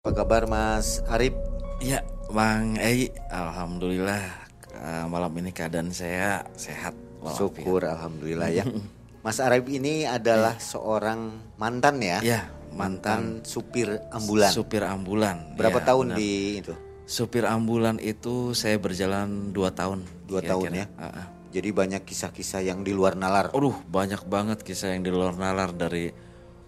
[0.00, 1.36] Apa kabar Mas Arif?
[1.76, 2.00] Ya,
[2.32, 4.32] Bang Ei, alhamdulillah
[4.72, 6.96] uh, malam ini keadaan saya sehat.
[7.36, 8.64] Syukur alhamdulillah ya.
[9.28, 10.64] Mas Arif ini adalah ya.
[10.72, 12.16] seorang mantan ya?
[12.24, 14.48] Ya, mantan, mantan supir ambulan.
[14.48, 15.52] Supir ambulan.
[15.60, 16.16] Berapa ya, tahun benar.
[16.16, 16.32] di
[16.64, 16.72] itu?
[17.04, 20.00] Supir ambulan itu saya berjalan dua tahun.
[20.24, 20.86] Dua tahun ya?
[20.96, 21.26] Uh -uh.
[21.52, 23.52] Jadi banyak kisah-kisah yang di luar nalar.
[23.52, 26.08] Aduh, banyak banget kisah yang di luar nalar dari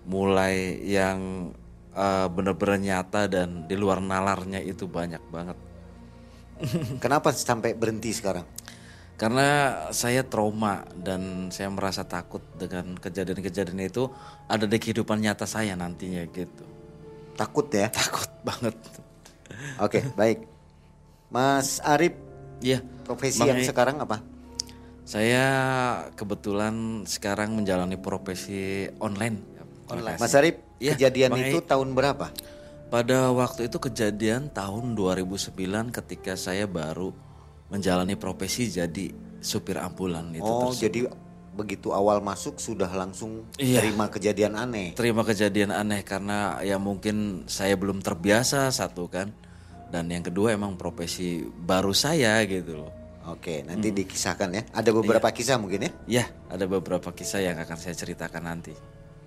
[0.04, 1.48] mulai yang
[1.96, 5.58] uh, benar-benar nyata dan di luar nalarnya itu banyak banget.
[7.02, 8.44] Kenapa sampai berhenti sekarang?
[9.20, 14.10] Karena saya trauma dan saya merasa takut dengan kejadian-kejadian itu
[14.50, 16.64] ada di kehidupan nyata saya nantinya gitu.
[17.38, 17.86] Takut ya?
[18.02, 18.74] Takut banget.
[19.78, 20.48] Oke, baik.
[21.32, 22.12] Mas Arif,
[22.60, 24.20] ya, profesi Bang yang sekarang apa?
[25.02, 25.46] Saya
[26.14, 29.51] kebetulan sekarang menjalani profesi online
[29.92, 30.18] online.
[30.18, 32.32] Mas Arif, ya, kejadian itu tahun berapa?
[32.92, 35.56] Pada waktu itu kejadian tahun 2009
[35.92, 37.16] ketika saya baru
[37.72, 39.08] menjalani profesi jadi
[39.40, 40.44] supir ambulan itu.
[40.44, 40.82] Oh, tersebut.
[40.84, 41.00] jadi
[41.52, 44.92] begitu awal masuk sudah langsung iya, terima kejadian aneh.
[44.92, 49.32] Terima kejadian aneh karena ya mungkin saya belum terbiasa satu kan.
[49.92, 52.92] Dan yang kedua emang profesi baru saya gitu loh.
[53.28, 53.96] Oke, nanti hmm.
[54.02, 54.62] dikisahkan ya.
[54.72, 55.36] Ada beberapa iya.
[55.36, 55.90] kisah mungkin ya?
[56.08, 58.74] Iya, ada beberapa kisah yang akan saya ceritakan nanti.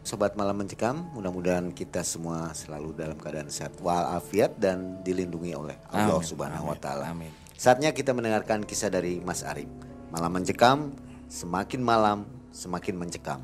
[0.06, 6.22] Sobat Malam Mencekam, mudah-mudahan kita semua selalu dalam keadaan sehat walafiat dan dilindungi oleh Allah
[6.22, 6.30] Amin.
[6.30, 7.10] Subhanahu wa taala.
[7.10, 7.34] Amin.
[7.58, 9.66] Saatnya kita mendengarkan kisah dari Mas Arif.
[10.14, 10.94] Malam Mencekam,
[11.26, 13.42] semakin malam semakin mencekam.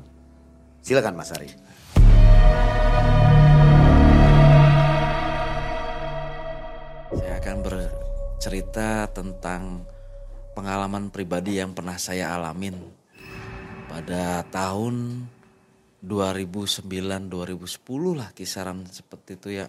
[0.86, 1.50] Silakan Mas Arif.
[7.10, 9.82] Saya akan bercerita tentang
[10.54, 12.78] pengalaman pribadi yang pernah saya alamin
[13.90, 15.26] pada tahun
[16.02, 16.82] 2009
[17.30, 19.66] 2010 lah kisaran seperti itu ya.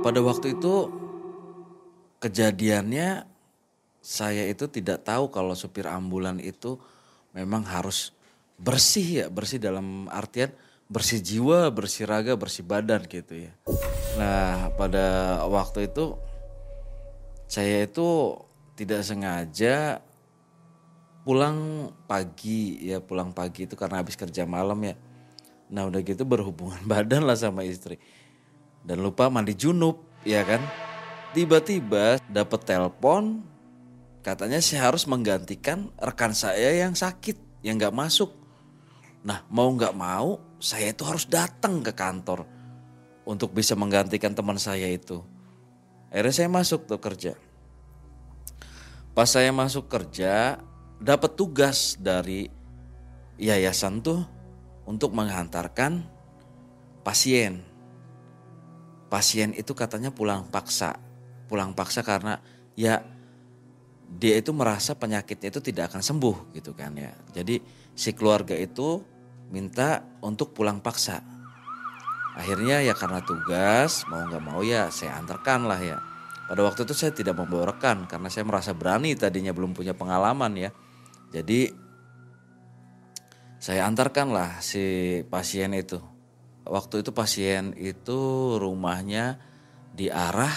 [0.00, 0.74] Pada waktu itu
[2.24, 3.26] kejadiannya
[4.00, 6.80] saya itu tidak tahu kalau supir ambulan itu
[7.36, 8.16] memang harus
[8.56, 10.54] bersih ya, bersih dalam artian
[10.90, 13.52] bersih jiwa, bersih raga, bersih badan gitu ya.
[14.18, 16.18] Nah, pada waktu itu
[17.46, 18.34] saya itu
[18.80, 20.00] tidak sengaja
[21.20, 24.96] pulang pagi ya pulang pagi itu karena habis kerja malam ya.
[25.68, 28.00] Nah udah gitu berhubungan badan lah sama istri.
[28.80, 30.64] Dan lupa mandi junub ya kan.
[31.36, 33.44] Tiba-tiba dapat telepon
[34.24, 38.32] katanya saya harus menggantikan rekan saya yang sakit yang nggak masuk.
[39.28, 42.48] Nah mau nggak mau saya itu harus datang ke kantor
[43.28, 45.20] untuk bisa menggantikan teman saya itu.
[46.08, 47.36] Akhirnya saya masuk tuh kerja.
[49.10, 50.62] Pas saya masuk kerja,
[51.00, 52.46] dapat tugas dari
[53.40, 54.22] yayasan tuh
[54.86, 56.04] untuk menghantarkan
[57.02, 57.64] pasien.
[59.10, 60.94] Pasien itu katanya pulang paksa.
[61.50, 62.38] Pulang paksa karena
[62.78, 63.02] ya
[64.10, 67.10] dia itu merasa penyakitnya itu tidak akan sembuh gitu kan ya.
[67.34, 67.58] Jadi
[67.94, 69.02] si keluarga itu
[69.50, 71.22] minta untuk pulang paksa.
[72.38, 75.98] Akhirnya ya karena tugas mau nggak mau ya saya antarkan lah ya.
[76.50, 80.50] Pada waktu itu saya tidak membawa rekan karena saya merasa berani tadinya belum punya pengalaman
[80.58, 80.74] ya.
[81.30, 81.70] Jadi
[83.62, 86.02] saya antarkanlah si pasien itu.
[86.66, 88.18] Waktu itu pasien itu
[88.58, 89.38] rumahnya
[89.94, 90.50] di arah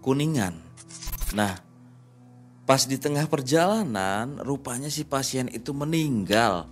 [0.00, 0.56] Kuningan.
[1.36, 1.52] Nah,
[2.64, 6.64] pas di tengah perjalanan rupanya si pasien itu meninggal.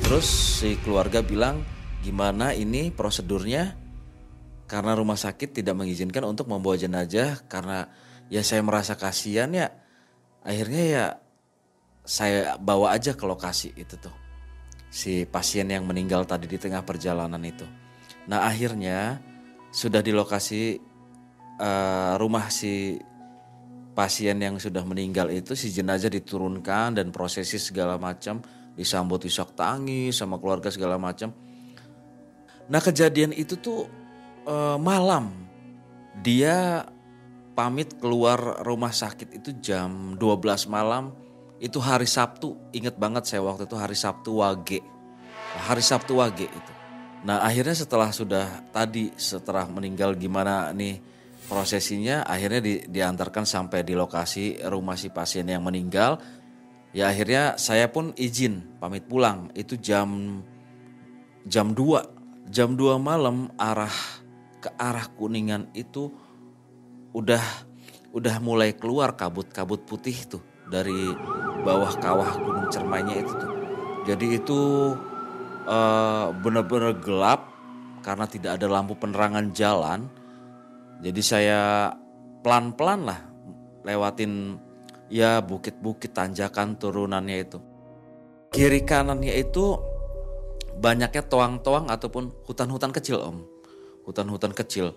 [0.00, 0.24] Terus
[0.64, 1.60] si keluarga bilang,
[2.00, 3.87] "Gimana ini prosedurnya?"
[4.68, 7.88] Karena rumah sakit tidak mengizinkan untuk membawa jenazah karena
[8.28, 9.72] ya saya merasa kasihan ya.
[10.44, 11.04] Akhirnya ya
[12.04, 14.12] saya bawa aja ke lokasi itu tuh
[14.88, 17.64] si pasien yang meninggal tadi di tengah perjalanan itu.
[18.28, 19.20] Nah akhirnya
[19.72, 20.80] sudah di lokasi
[21.60, 22.96] uh, rumah si
[23.96, 28.40] pasien yang sudah meninggal itu si jenazah diturunkan dan prosesi segala macam
[28.78, 31.34] disambut isak tangis sama keluarga segala macam.
[32.68, 33.88] Nah kejadian itu tuh
[34.48, 35.30] uh, malam
[36.18, 36.88] dia
[37.52, 41.12] pamit keluar rumah sakit itu jam 12 malam.
[41.58, 44.80] Itu hari Sabtu inget banget saya waktu itu hari Sabtu Wage.
[45.58, 46.72] Hari Sabtu Wage itu.
[47.26, 51.02] Nah akhirnya setelah sudah tadi setelah meninggal gimana nih
[51.50, 56.22] prosesinya akhirnya di, diantarkan sampai di lokasi rumah si pasien yang meninggal.
[56.94, 59.50] Ya akhirnya saya pun izin pamit pulang.
[59.58, 60.40] Itu jam
[61.42, 64.17] jam 2 jam 2 malam arah
[64.58, 66.10] ke arah kuningan itu
[67.14, 67.42] udah
[68.12, 71.12] udah mulai keluar kabut-kabut putih tuh dari
[71.64, 73.52] bawah kawah gunung cermainya itu tuh.
[74.08, 74.60] Jadi itu
[75.68, 77.52] uh, benar-benar gelap
[78.00, 80.08] karena tidak ada lampu penerangan jalan.
[81.04, 81.92] Jadi saya
[82.40, 83.20] pelan-pelan lah
[83.84, 84.56] lewatin
[85.12, 87.58] ya bukit-bukit tanjakan turunannya itu.
[88.48, 89.76] Kiri kanannya itu
[90.80, 93.57] banyaknya toang-toang ataupun hutan-hutan kecil om.
[94.08, 94.96] Hutan-hutan kecil.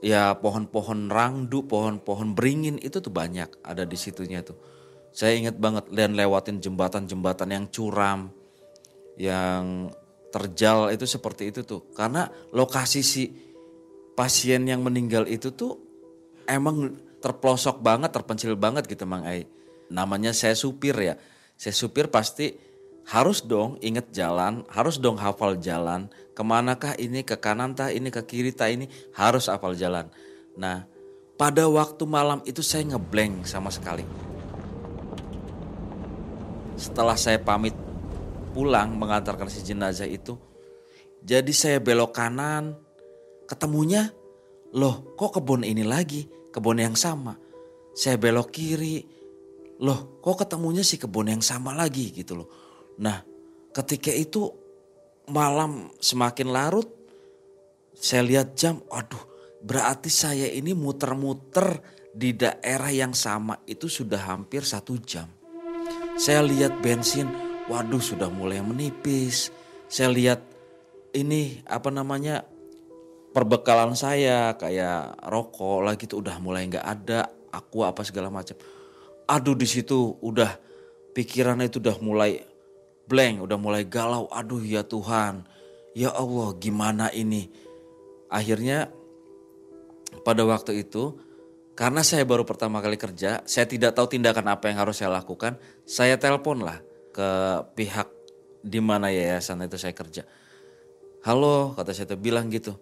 [0.00, 4.54] Ya pohon-pohon rangdu, pohon-pohon beringin itu tuh banyak ada di situnya tuh.
[5.10, 8.30] Saya ingat banget dan lewatin jembatan-jembatan yang curam,
[9.18, 9.90] yang
[10.30, 11.90] terjal itu seperti itu tuh.
[11.90, 13.26] Karena lokasi si
[14.14, 15.82] pasien yang meninggal itu tuh
[16.46, 19.44] emang terpelosok banget, terpencil banget gitu Mang Ai.
[19.90, 21.18] Namanya saya supir ya.
[21.58, 22.69] Saya supir pasti
[23.08, 26.10] harus dong inget jalan, harus dong hafal jalan.
[26.36, 30.08] Ke manakah ini, ke kanan tah ini, ke kiri tah ini, harus hafal jalan.
[30.56, 30.88] Nah
[31.40, 34.04] pada waktu malam itu saya ngeblank sama sekali.
[36.76, 37.72] Setelah saya pamit
[38.52, 40.36] pulang mengantarkan si jenazah itu.
[41.24, 42.76] Jadi saya belok kanan,
[43.48, 44.12] ketemunya,
[44.76, 47.36] loh kok kebun ini lagi, kebun yang sama.
[47.96, 49.04] Saya belok kiri,
[49.80, 52.48] loh kok ketemunya si kebun yang sama lagi gitu loh.
[53.00, 53.24] Nah
[53.72, 54.52] ketika itu
[55.32, 56.88] malam semakin larut,
[57.96, 59.20] saya lihat jam, aduh
[59.64, 61.80] berarti saya ini muter-muter
[62.10, 65.28] di daerah yang sama itu sudah hampir satu jam.
[66.20, 67.30] Saya lihat bensin,
[67.72, 69.48] waduh sudah mulai menipis.
[69.88, 70.40] Saya lihat
[71.16, 72.44] ini apa namanya
[73.32, 78.58] perbekalan saya kayak rokok lagi tuh udah mulai nggak ada, aku apa segala macam.
[79.30, 80.58] Aduh di situ udah
[81.14, 82.49] pikirannya itu udah mulai
[83.10, 84.30] blank, udah mulai galau.
[84.30, 85.42] Aduh ya Tuhan,
[85.98, 87.50] ya Allah gimana ini?
[88.30, 88.86] Akhirnya
[90.22, 91.18] pada waktu itu
[91.74, 95.58] karena saya baru pertama kali kerja, saya tidak tahu tindakan apa yang harus saya lakukan.
[95.82, 96.78] Saya telepon lah
[97.10, 97.28] ke
[97.74, 98.06] pihak
[98.62, 100.22] di mana yayasan itu saya kerja.
[101.26, 102.76] Halo, kata saya tuh bilang gitu.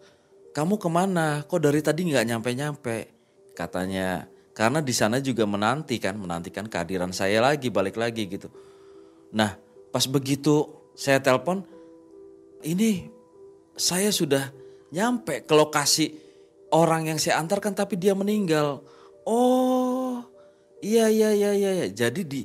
[0.50, 1.46] Kamu ke mana?
[1.46, 2.96] Kok dari tadi nggak nyampe-nyampe?
[3.54, 8.50] Katanya, karena di sana juga menanti kan, menantikan kehadiran saya lagi, balik lagi gitu.
[9.34, 9.54] Nah,
[9.94, 10.68] pas begitu
[10.98, 11.62] saya telepon,
[12.66, 13.08] ini
[13.78, 14.50] saya sudah
[14.90, 16.10] nyampe ke lokasi
[16.74, 18.82] orang yang saya antarkan tapi dia meninggal.
[19.28, 20.24] Oh,
[20.80, 21.86] iya iya iya iya.
[21.92, 22.40] Jadi di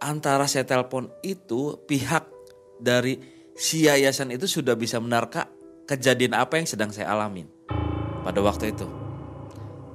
[0.00, 2.28] antara saya telepon itu pihak
[2.76, 3.16] dari
[3.56, 5.48] si yayasan itu sudah bisa menerka
[5.88, 7.48] kejadian apa yang sedang saya alamin
[8.22, 8.86] pada waktu itu.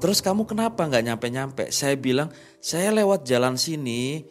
[0.02, 1.64] Terus kamu kenapa nggak nyampe-nyampe?
[1.70, 4.26] Saya bilang saya lewat jalan sini,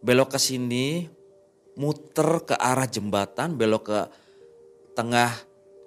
[0.00, 1.04] belok ke sini,
[1.78, 4.00] muter ke arah jembatan, belok ke
[4.94, 5.30] tengah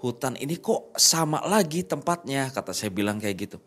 [0.03, 3.57] hutan ini kok sama lagi tempatnya kata saya bilang kayak gitu.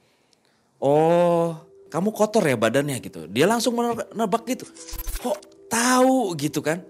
[0.77, 1.57] Oh
[1.89, 3.25] kamu kotor ya badannya gitu.
[3.33, 4.69] Dia langsung menebak gitu.
[5.25, 6.85] Kok tahu gitu kan.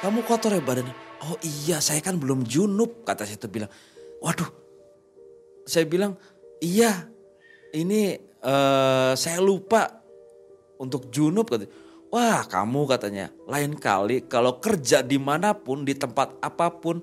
[0.00, 0.96] Kamu kotor ya badannya.
[1.28, 3.68] Oh iya saya kan belum junub kata saya itu bilang.
[4.24, 4.48] Waduh
[5.68, 6.14] saya bilang
[6.62, 7.10] iya
[7.74, 10.00] ini uh, saya lupa
[10.80, 11.68] untuk junub kata.
[12.14, 17.02] Wah kamu katanya lain kali kalau kerja di mana pun di tempat apa pun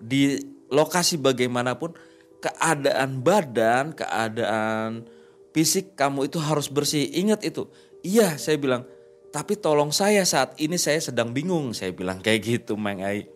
[0.00, 0.40] di
[0.72, 1.92] lokasi bagaimanapun
[2.40, 5.04] keadaan badan keadaan
[5.52, 7.68] fisik kamu itu harus bersih ingat itu
[8.00, 8.88] iya saya bilang
[9.28, 11.76] tapi tolong saya saat ini saya sedang bingung.
[11.76, 13.28] Saya bilang kayak gitu Mang Ai.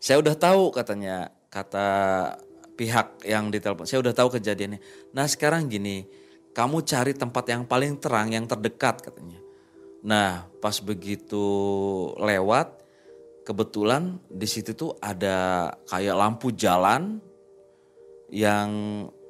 [0.00, 1.88] Saya udah tahu katanya kata
[2.76, 3.84] pihak yang ditelepon.
[3.84, 4.80] Saya udah tahu kejadiannya.
[5.12, 6.08] Nah sekarang gini,
[6.56, 9.40] kamu cari tempat yang paling terang, yang terdekat katanya.
[10.04, 11.46] Nah pas begitu
[12.18, 12.82] lewat,
[13.46, 17.22] kebetulan di situ tuh ada kayak lampu jalan
[18.28, 18.70] yang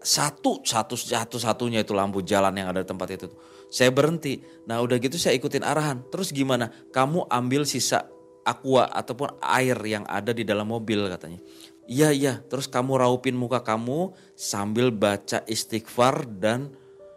[0.00, 3.28] satu satu satu satunya itu lampu jalan yang ada di tempat itu.
[3.68, 4.40] Saya berhenti.
[4.64, 6.06] Nah udah gitu saya ikutin arahan.
[6.08, 6.70] Terus gimana?
[6.94, 8.06] Kamu ambil sisa
[8.46, 11.42] aqua ataupun air yang ada di dalam mobil katanya.
[11.90, 12.34] Iya iya.
[12.46, 16.70] Terus kamu raupin muka kamu sambil baca istighfar dan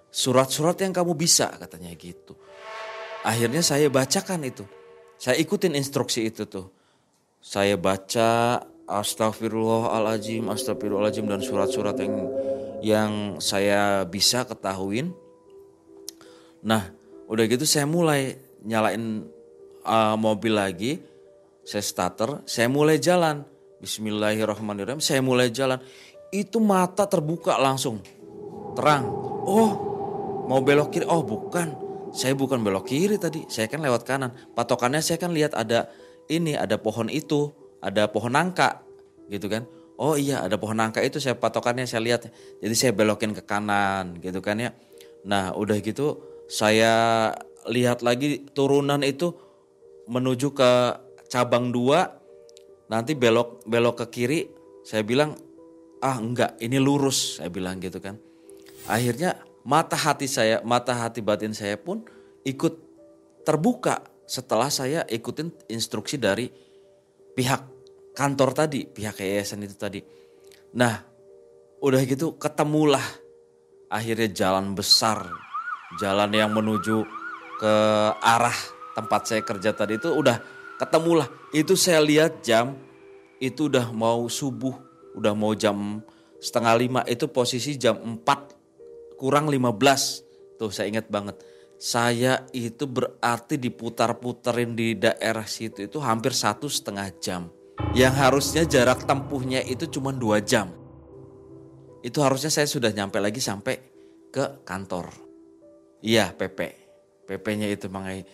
[0.09, 2.33] surat-surat yang kamu bisa katanya gitu.
[3.23, 4.63] Akhirnya saya bacakan itu.
[5.19, 6.71] Saya ikutin instruksi itu tuh.
[7.43, 12.15] Saya baca astagfirullahaladzim, astagfirullahaladzim dan surat-surat yang
[12.79, 13.11] yang
[13.43, 15.11] saya bisa ketahuin.
[16.63, 16.91] Nah,
[17.27, 19.27] udah gitu saya mulai nyalain
[19.83, 20.99] uh, mobil lagi,
[21.67, 23.43] saya starter, saya mulai jalan.
[23.79, 25.79] Bismillahirrahmanirrahim, saya mulai jalan.
[26.31, 28.03] Itu mata terbuka langsung,
[28.75, 29.07] terang.
[29.43, 29.71] Oh,
[30.47, 31.05] mau belok kiri?
[31.07, 31.88] Oh, bukan.
[32.09, 34.33] Saya bukan belok kiri tadi, saya kan lewat kanan.
[34.57, 35.89] Patokannya saya kan lihat ada
[36.29, 38.81] ini, ada pohon itu, ada pohon nangka,
[39.29, 39.69] gitu kan?
[39.99, 42.31] Oh iya ada pohon nangka itu saya patokannya saya lihat.
[42.63, 44.71] Jadi saya belokin ke kanan gitu kan ya?
[45.27, 47.35] Nah udah gitu saya
[47.67, 49.35] lihat lagi turunan itu
[50.07, 50.71] menuju ke
[51.27, 52.15] cabang dua.
[52.87, 54.39] Nanti belok belok ke kiri
[54.87, 55.35] saya bilang
[55.99, 58.15] ah enggak ini lurus saya bilang gitu kan.
[58.87, 59.35] Akhirnya
[59.69, 62.01] mata hati saya mata hati batin saya pun
[62.41, 62.73] ikut
[63.45, 66.49] terbuka setelah saya ikutin instruksi dari
[67.37, 67.61] pihak
[68.17, 70.01] kantor tadi pihak yayasan itu tadi.
[70.73, 71.05] Nah
[71.85, 73.05] udah gitu ketemulah.
[73.89, 75.25] Akhirnya jalan besar
[75.97, 77.01] jalan yang menuju
[77.57, 77.73] ke
[78.21, 78.53] arah
[78.93, 80.37] tempat saya kerja tadi itu udah
[80.77, 81.25] ketemulah.
[81.53, 82.77] Itu saya lihat jam
[83.41, 84.77] itu udah mau subuh,
[85.17, 86.05] udah mau jam
[86.37, 88.58] setengah lima itu posisi jam empat
[89.19, 90.23] kurang lima belas
[90.59, 91.39] Tuh saya ingat banget.
[91.79, 97.47] Saya itu berarti diputar-puterin di daerah situ itu hampir satu setengah jam.
[97.95, 100.75] Yang harusnya jarak tempuhnya itu cuma dua jam.
[102.03, 103.79] Itu harusnya saya sudah nyampe lagi sampai
[104.27, 105.15] ke kantor.
[106.03, 106.59] Iya PP.
[107.23, 108.27] PP-nya itu Mangai.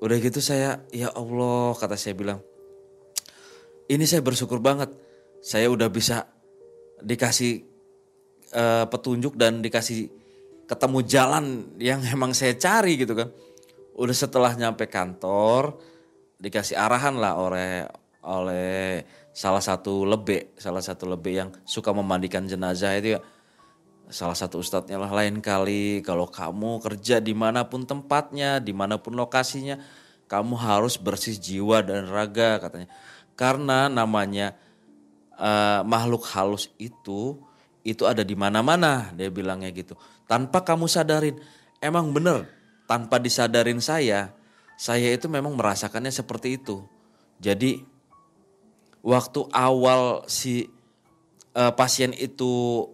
[0.00, 2.40] Udah gitu saya ya Allah kata saya bilang.
[3.92, 4.88] Ini saya bersyukur banget.
[5.44, 6.32] Saya udah bisa
[7.04, 7.71] dikasih
[8.52, 10.08] uh, petunjuk dan dikasih
[10.68, 11.44] ketemu jalan
[11.76, 13.28] yang emang saya cari gitu kan.
[13.98, 15.76] Udah setelah nyampe kantor
[16.40, 17.84] dikasih arahan lah oleh
[18.22, 19.02] oleh
[19.34, 23.20] salah satu lebe, salah satu lebe yang suka memandikan jenazah itu ya
[24.12, 29.00] salah satu ustadznya lah lain kali kalau kamu kerja di mana pun tempatnya, di mana
[29.00, 29.80] pun lokasinya,
[30.28, 32.92] kamu harus bersih jiwa dan raga katanya.
[33.32, 34.52] Karena namanya
[35.40, 37.40] uh, makhluk halus itu
[37.82, 39.98] itu ada di mana-mana dia bilangnya gitu.
[40.30, 41.38] Tanpa kamu sadarin,
[41.82, 42.46] emang bener
[42.86, 44.34] tanpa disadarin saya,
[44.78, 46.82] saya itu memang merasakannya seperti itu.
[47.42, 47.82] Jadi
[49.02, 50.70] waktu awal si
[51.58, 52.86] uh, pasien itu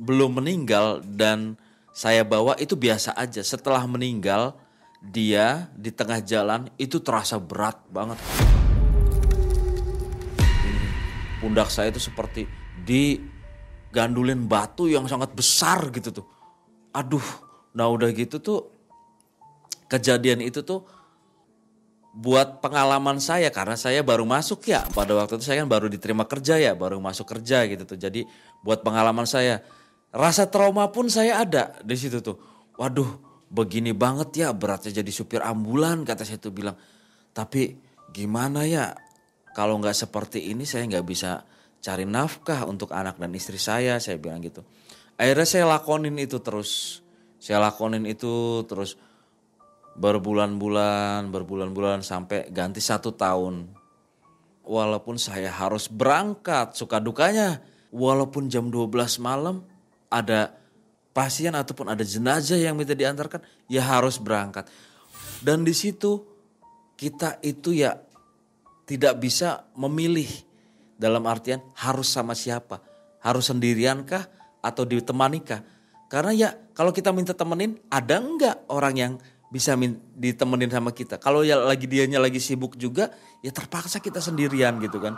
[0.00, 1.60] belum meninggal dan
[1.92, 3.44] saya bawa itu biasa aja.
[3.44, 4.56] Setelah meninggal
[5.00, 8.16] dia di tengah jalan itu terasa berat banget.
[11.40, 12.44] Pundak saya itu seperti
[13.90, 16.26] digandulin batu yang sangat besar gitu tuh.
[16.94, 17.26] Aduh,
[17.74, 18.70] nah udah gitu tuh
[19.90, 20.86] kejadian itu tuh
[22.10, 26.26] buat pengalaman saya karena saya baru masuk ya pada waktu itu saya kan baru diterima
[26.26, 28.26] kerja ya baru masuk kerja gitu tuh jadi
[28.66, 29.62] buat pengalaman saya
[30.10, 32.34] Rasa trauma pun saya ada di situ tuh.
[32.74, 33.06] Waduh,
[33.46, 36.74] begini banget ya beratnya jadi supir ambulan kata saya tuh bilang.
[37.30, 37.78] Tapi
[38.10, 38.90] gimana ya
[39.54, 41.46] kalau nggak seperti ini saya nggak bisa
[41.80, 44.60] cari nafkah untuk anak dan istri saya saya bilang gitu.
[45.16, 47.02] Akhirnya saya lakonin itu terus.
[47.40, 49.00] Saya lakonin itu terus
[49.96, 53.68] berbulan-bulan, berbulan-bulan sampai ganti satu tahun.
[54.64, 57.64] Walaupun saya harus berangkat, suka dukanya.
[57.90, 59.66] Walaupun jam 12 malam,
[60.12, 60.54] ada
[61.10, 64.70] pasien ataupun ada jenazah yang minta diantarkan, ya harus berangkat.
[65.42, 66.22] Dan di situ
[66.94, 67.96] kita itu ya
[68.84, 70.28] tidak bisa memilih
[71.00, 72.84] dalam artian harus sama siapa,
[73.24, 74.28] harus sendiriankah
[74.60, 75.64] atau ditemanikah?
[76.12, 79.12] Karena ya kalau kita minta temenin, ada enggak orang yang
[79.48, 79.72] bisa
[80.14, 81.16] ditemenin sama kita?
[81.16, 83.08] Kalau ya lagi dianya lagi sibuk juga,
[83.40, 85.16] ya terpaksa kita sendirian gitu kan.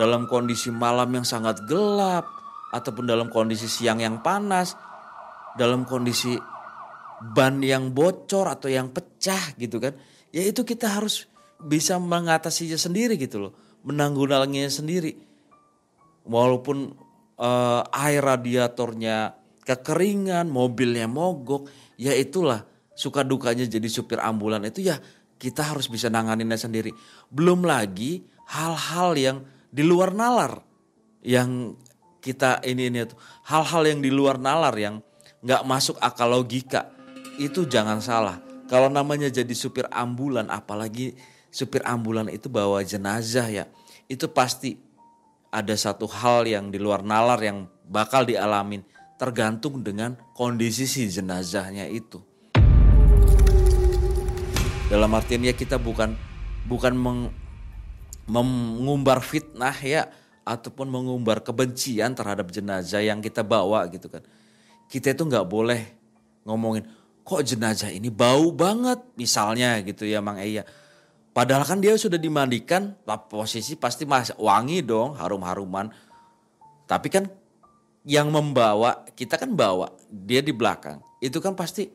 [0.00, 2.26] Dalam kondisi malam yang sangat gelap,
[2.74, 4.74] ataupun dalam kondisi siang yang panas,
[5.54, 6.34] dalam kondisi
[7.30, 9.94] ban yang bocor atau yang pecah gitu kan.
[10.34, 11.30] Ya itu kita harus
[11.62, 13.52] bisa mengatasinya sendiri gitu loh,
[13.84, 15.12] menanggulanginya sendiri.
[16.24, 16.96] Walaupun
[17.36, 21.68] uh, air radiatornya kekeringan, mobilnya mogok,
[22.00, 22.64] ya itulah
[22.96, 24.96] suka dukanya jadi supir ambulan itu ya
[25.36, 26.94] kita harus bisa nanganinnya sendiri.
[27.28, 29.38] Belum lagi hal-hal yang
[29.68, 30.62] di luar nalar
[31.24, 31.74] yang
[32.22, 33.18] kita ini ini tuh
[33.50, 35.04] hal-hal yang di luar nalar yang
[35.44, 36.88] nggak masuk akal logika
[37.36, 38.40] itu jangan salah.
[38.64, 41.12] Kalau namanya jadi supir ambulan, apalagi
[41.54, 43.64] supir ambulan itu bawa jenazah ya,
[44.10, 44.74] itu pasti
[45.54, 48.82] ada satu hal yang di luar nalar yang bakal dialamin
[49.14, 52.18] tergantung dengan kondisi si jenazahnya itu.
[54.90, 56.18] Dalam artian ya kita bukan
[56.66, 57.30] bukan meng,
[58.26, 60.10] mengumbar fitnah ya,
[60.42, 64.26] ataupun mengumbar kebencian terhadap jenazah yang kita bawa gitu kan.
[64.90, 65.86] Kita itu nggak boleh
[66.42, 66.84] ngomongin
[67.24, 70.66] kok jenazah ini bau banget misalnya gitu ya Mang Eya.
[71.34, 72.94] Padahal kan dia sudah dimandikan,
[73.26, 75.90] posisi pasti masih wangi dong, harum-haruman.
[76.86, 77.26] Tapi kan
[78.06, 81.02] yang membawa, kita kan bawa, dia di belakang.
[81.18, 81.90] Itu kan pasti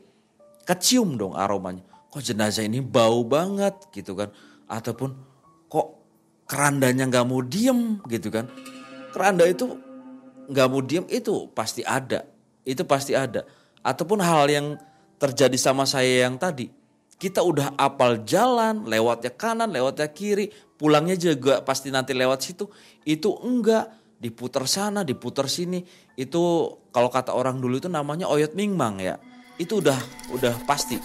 [0.68, 1.88] kecium dong aromanya.
[2.12, 4.28] Kok jenazah ini bau banget gitu kan.
[4.68, 5.16] Ataupun
[5.72, 5.88] kok
[6.44, 8.52] kerandanya nggak mau diem gitu kan.
[9.16, 9.72] Keranda itu
[10.52, 12.28] nggak mau diem itu pasti ada.
[12.68, 13.48] Itu pasti ada.
[13.86, 14.68] Ataupun hal yang
[15.16, 16.79] terjadi sama saya yang tadi.
[17.20, 22.72] Kita udah apal jalan, lewatnya kanan, lewatnya kiri, pulangnya juga pasti nanti lewat situ.
[23.04, 23.92] Itu enggak,
[24.24, 25.84] diputar sana, diputar sini.
[26.16, 29.20] Itu kalau kata orang dulu itu namanya oyot mingmang ya.
[29.60, 30.00] Itu udah
[30.32, 30.96] udah pasti.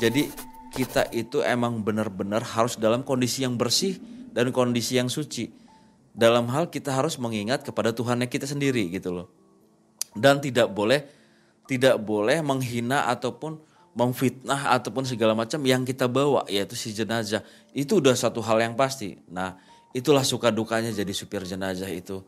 [0.00, 0.32] Jadi
[0.72, 4.00] kita itu emang benar-benar harus dalam kondisi yang bersih
[4.32, 5.52] dan kondisi yang suci.
[6.14, 9.28] Dalam hal kita harus mengingat kepada Tuhannya kita sendiri gitu loh.
[10.16, 11.04] Dan tidak boleh
[11.64, 17.40] tidak boleh menghina ataupun memfitnah ataupun segala macam yang kita bawa yaitu si jenazah.
[17.70, 19.14] Itu udah satu hal yang pasti.
[19.30, 19.54] Nah,
[19.94, 22.20] itulah suka dukanya jadi supir jenazah itu.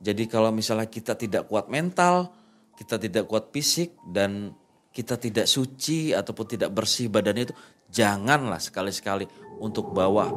[0.00, 2.32] Jadi kalau misalnya kita tidak kuat mental,
[2.80, 4.56] kita tidak kuat fisik dan
[4.90, 7.54] kita tidak suci ataupun tidak bersih badannya itu,
[7.92, 9.28] janganlah sekali-sekali
[9.60, 10.32] untuk bawa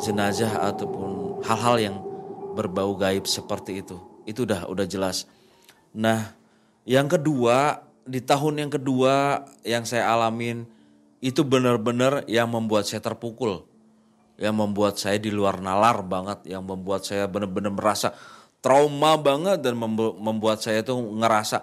[0.00, 1.96] jenazah ataupun hal-hal yang
[2.56, 4.00] berbau gaib seperti itu.
[4.24, 5.28] Itu udah udah jelas.
[5.92, 6.32] Nah,
[6.88, 10.68] yang kedua, di tahun yang kedua yang saya alamin
[11.24, 13.64] itu benar-benar yang membuat saya terpukul.
[14.36, 18.12] Yang membuat saya di luar nalar banget, yang membuat saya benar-benar merasa
[18.58, 21.62] trauma banget dan membuat saya tuh ngerasa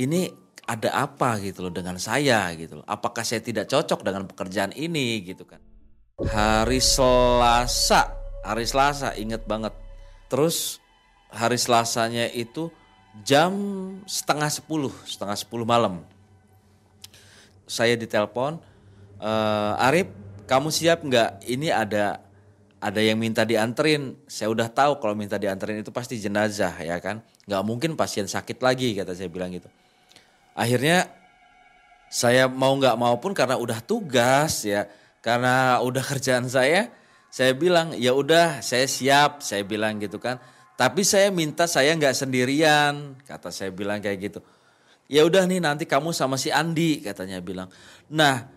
[0.00, 0.30] ini
[0.64, 2.86] ada apa gitu loh dengan saya gitu loh.
[2.88, 5.60] Apakah saya tidak cocok dengan pekerjaan ini gitu kan.
[6.18, 9.76] Hari Selasa, hari Selasa inget banget.
[10.32, 10.80] Terus
[11.28, 12.72] hari Selasanya itu
[13.22, 13.52] jam
[14.08, 16.02] setengah sepuluh, setengah sepuluh malam.
[17.64, 18.58] Saya ditelepon,
[19.22, 19.32] e,
[19.78, 20.10] Arif,
[20.50, 21.46] kamu siap nggak?
[21.46, 22.18] Ini ada
[22.82, 24.18] ada yang minta dianterin.
[24.26, 27.22] Saya udah tahu kalau minta dianterin itu pasti jenazah ya kan.
[27.46, 29.70] Nggak mungkin pasien sakit lagi kata saya bilang gitu
[30.54, 31.10] akhirnya
[32.06, 34.86] saya mau nggak mau pun karena udah tugas ya
[35.18, 36.88] karena udah kerjaan saya
[37.28, 40.38] saya bilang ya udah saya siap saya bilang gitu kan
[40.74, 44.40] tapi saya minta saya nggak sendirian kata saya bilang kayak gitu.
[45.06, 47.70] Ya udah nih nanti kamu sama si Andi katanya bilang.
[48.10, 48.50] Nah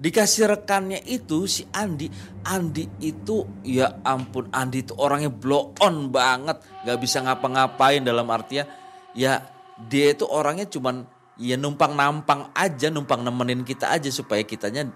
[0.00, 2.08] dikasih rekannya itu si Andi
[2.46, 6.64] Andi itu ya ampun Andi itu orangnya blow on banget.
[6.86, 8.64] Nggak bisa ngapa-ngapain dalam artian
[9.12, 9.44] ya
[9.76, 11.04] dia itu orangnya cuman
[11.40, 14.88] ya numpang nampang aja, numpang nemenin kita aja supaya kitanya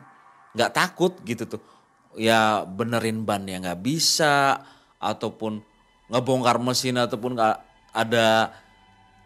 [0.56, 1.62] nggak takut gitu tuh.
[2.14, 4.62] Ya benerin ban ya nggak bisa,
[5.02, 5.73] ataupun
[6.14, 7.56] ngebongkar mesin ataupun nggak
[7.90, 8.54] ada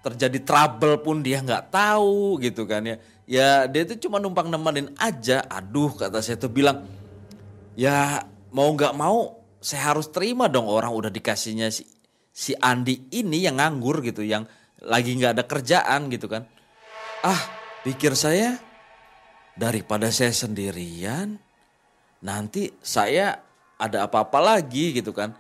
[0.01, 2.97] terjadi trouble pun dia nggak tahu gitu kan ya.
[3.29, 5.45] Ya dia itu cuma numpang nemenin aja.
[5.53, 6.89] Aduh kata saya tuh bilang,
[7.77, 11.85] ya mau nggak mau saya harus terima dong orang udah dikasihnya si,
[12.33, 14.49] si Andi ini yang nganggur gitu, yang
[14.81, 16.47] lagi nggak ada kerjaan gitu kan
[17.27, 17.41] ah
[17.83, 18.59] pikir saya
[19.59, 21.35] daripada saya sendirian
[22.23, 23.43] nanti saya
[23.79, 25.35] ada apa-apa lagi gitu kan.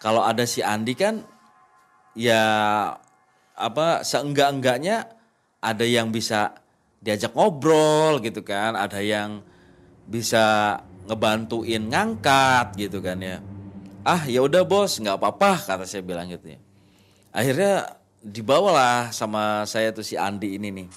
[0.00, 1.20] Kalau ada si Andi kan
[2.16, 2.42] ya
[3.52, 5.04] apa seenggak-enggaknya
[5.60, 6.56] ada yang bisa
[7.04, 9.44] diajak ngobrol gitu kan, ada yang
[10.08, 13.44] bisa ngebantuin ngangkat gitu kan ya.
[14.00, 16.60] Ah ya udah bos nggak apa-apa kata saya bilang gitu ya.
[17.36, 20.88] Akhirnya dibawalah sama saya tuh si Andi ini nih.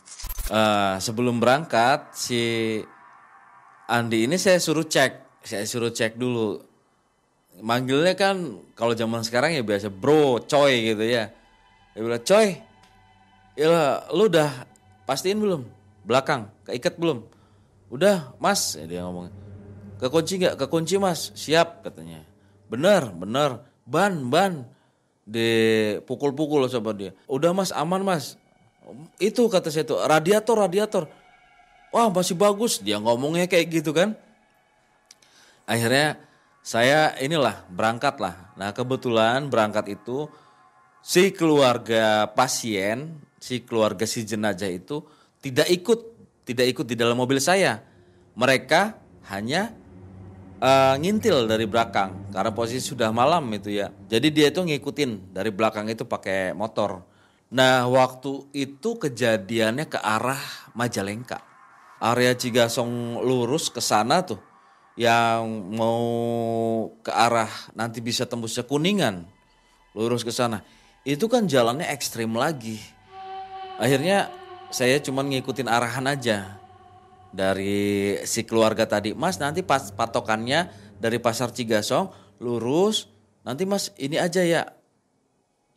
[0.48, 2.80] Uh, sebelum berangkat si
[3.88, 6.72] Andi ini saya suruh cek, saya suruh cek dulu.
[7.62, 11.30] Manggilnya kan kalau zaman sekarang ya biasa bro, coy gitu ya.
[11.94, 12.48] Dia bilang, coy,
[13.54, 14.50] ya lu udah
[15.06, 15.62] pastiin belum?
[16.04, 17.24] Belakang, keikat belum?
[17.94, 19.30] Udah mas, ya dia ngomong.
[20.02, 20.56] Kekunci nggak?
[20.58, 22.26] Kekunci mas, siap katanya.
[22.68, 23.62] Bener, bener.
[23.86, 24.66] Ban, ban
[25.24, 27.16] dipukul-pukul sama dia.
[27.30, 28.36] Udah mas aman mas.
[29.22, 31.04] Itu kata saya tuh radiator radiator.
[31.94, 34.18] Wah masih bagus dia ngomongnya kayak gitu kan.
[35.63, 36.20] Akhirnya
[36.63, 38.56] saya inilah berangkat lah.
[38.56, 40.32] Nah kebetulan berangkat itu
[41.04, 45.04] si keluarga pasien, si keluarga si jenazah itu
[45.43, 45.99] tidak ikut,
[46.47, 47.84] tidak ikut di dalam mobil saya.
[48.39, 48.95] Mereka
[49.28, 49.76] hanya
[50.63, 53.91] uh, ngintil dari belakang karena posisi sudah malam itu ya.
[54.08, 57.04] Jadi dia itu ngikutin dari belakang itu pakai motor.
[57.52, 61.43] Nah waktu itu kejadiannya ke arah Majalengka.
[61.99, 64.53] Area Cigasong lurus ke sana tuh.
[64.93, 66.01] Yang mau
[67.01, 69.25] ke arah nanti bisa tembusnya Kuningan.
[69.97, 70.62] Lurus ke sana.
[71.01, 72.77] Itu kan jalannya ekstrim lagi.
[73.82, 74.29] Akhirnya
[74.69, 76.62] saya cuma ngikutin arahan aja
[77.34, 79.17] dari si keluarga tadi.
[79.17, 80.69] Mas nanti pas patokannya
[81.01, 83.10] dari pasar Cigasong lurus.
[83.43, 84.69] Nanti mas ini aja ya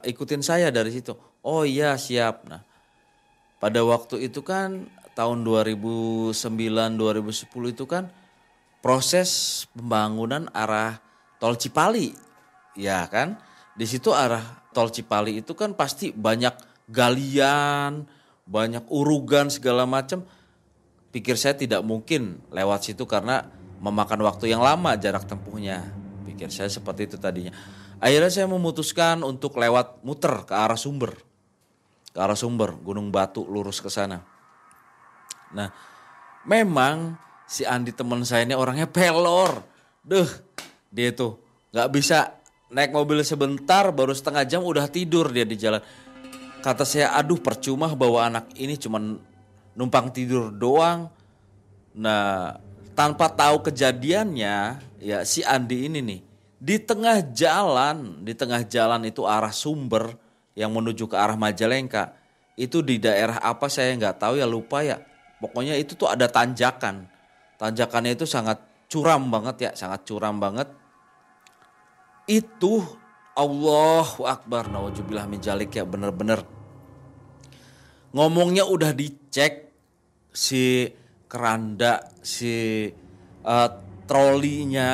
[0.04, 1.16] ikutin saya dari situ.
[1.40, 2.44] Oh iya siap.
[2.46, 2.62] Nah
[3.56, 4.84] pada waktu itu kan
[5.16, 8.12] tahun 2009 2010 itu kan
[8.86, 11.02] proses pembangunan arah
[11.42, 12.14] tol Cipali.
[12.78, 13.34] Ya kan?
[13.74, 16.54] Di situ arah tol Cipali itu kan pasti banyak
[16.86, 18.06] galian,
[18.46, 20.22] banyak urugan segala macam
[21.10, 23.50] pikir saya tidak mungkin lewat situ karena
[23.82, 25.82] memakan waktu yang lama jarak tempuhnya.
[26.22, 27.50] pikir saya seperti itu tadinya.
[27.98, 31.18] Akhirnya saya memutuskan untuk lewat muter ke arah sumber.
[32.14, 34.22] Ke arah sumber, Gunung Batu lurus ke sana.
[35.56, 35.74] Nah,
[36.46, 39.62] memang si Andi teman saya ini orangnya pelor.
[40.02, 40.28] Duh,
[40.90, 41.38] dia tuh
[41.70, 42.34] nggak bisa
[42.70, 45.80] naik mobil sebentar baru setengah jam udah tidur dia di jalan.
[46.60, 49.14] Kata saya, aduh percuma bawa anak ini cuman
[49.78, 51.06] numpang tidur doang.
[51.94, 52.58] Nah,
[52.98, 54.56] tanpa tahu kejadiannya,
[54.98, 56.20] ya si Andi ini nih
[56.56, 60.16] di tengah jalan, di tengah jalan itu arah sumber
[60.56, 62.16] yang menuju ke arah Majalengka.
[62.56, 64.96] Itu di daerah apa saya nggak tahu ya lupa ya.
[65.36, 67.04] Pokoknya itu tuh ada tanjakan.
[67.56, 70.68] Tanjakannya itu sangat curam banget ya, sangat curam banget.
[72.28, 72.84] Itu
[73.36, 76.44] Allahu Akbar, naujubillah min jalik ya bener-bener.
[78.16, 79.72] Ngomongnya udah dicek
[80.32, 80.88] si
[81.28, 82.88] keranda, si
[83.44, 83.70] uh,
[84.08, 84.90] trolinya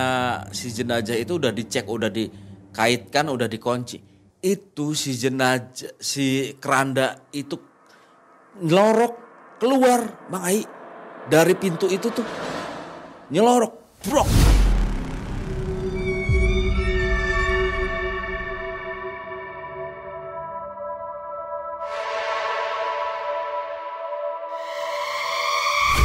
[0.50, 3.98] si jenazah itu udah dicek, udah dikaitkan, udah dikunci.
[4.42, 7.54] Itu si jenazah, si keranda itu
[8.58, 9.14] ngelorok
[9.62, 10.81] keluar, Bang Ai.
[11.22, 12.26] Dari pintu itu tuh
[13.30, 14.26] nyelorok, brok.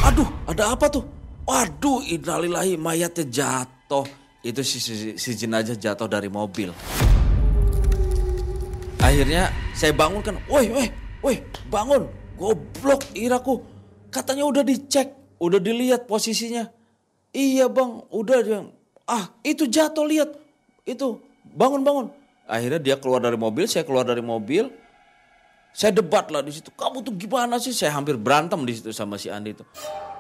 [0.06, 1.02] Aduh, ada apa tuh?
[1.50, 4.06] Waduh, innalillahi mayatnya jatuh.
[4.46, 6.70] Itu si, si, si jenazah jatuh dari mobil.
[9.02, 10.88] Akhirnya saya bangun kan, woi, woi,
[11.26, 11.36] woi,
[11.74, 12.06] bangun.
[12.38, 13.77] Goblok iraku.
[14.08, 16.72] Katanya udah dicek, udah dilihat posisinya.
[17.36, 18.60] Iya bang, udah dia.
[19.08, 20.36] Ah, itu jatuh lihat.
[20.88, 22.08] Itu, bangun, bangun.
[22.48, 24.72] Akhirnya dia keluar dari mobil, saya keluar dari mobil.
[25.76, 26.74] Saya debat lah di situ.
[26.74, 27.76] Kamu tuh gimana sih?
[27.76, 29.62] Saya hampir berantem di situ sama si Andi itu.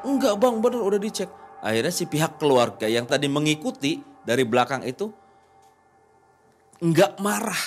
[0.06, 1.32] Enggak bang, bener udah dicek.
[1.64, 5.10] Akhirnya si pihak keluarga yang tadi mengikuti dari belakang itu
[6.84, 7.58] enggak marah.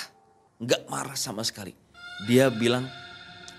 [0.61, 1.75] Enggak marah sama sekali.
[2.29, 2.87] Dia bilang,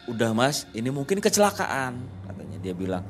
[0.09, 1.99] udah mas ini mungkin kecelakaan.
[2.27, 3.05] Katanya dia bilang,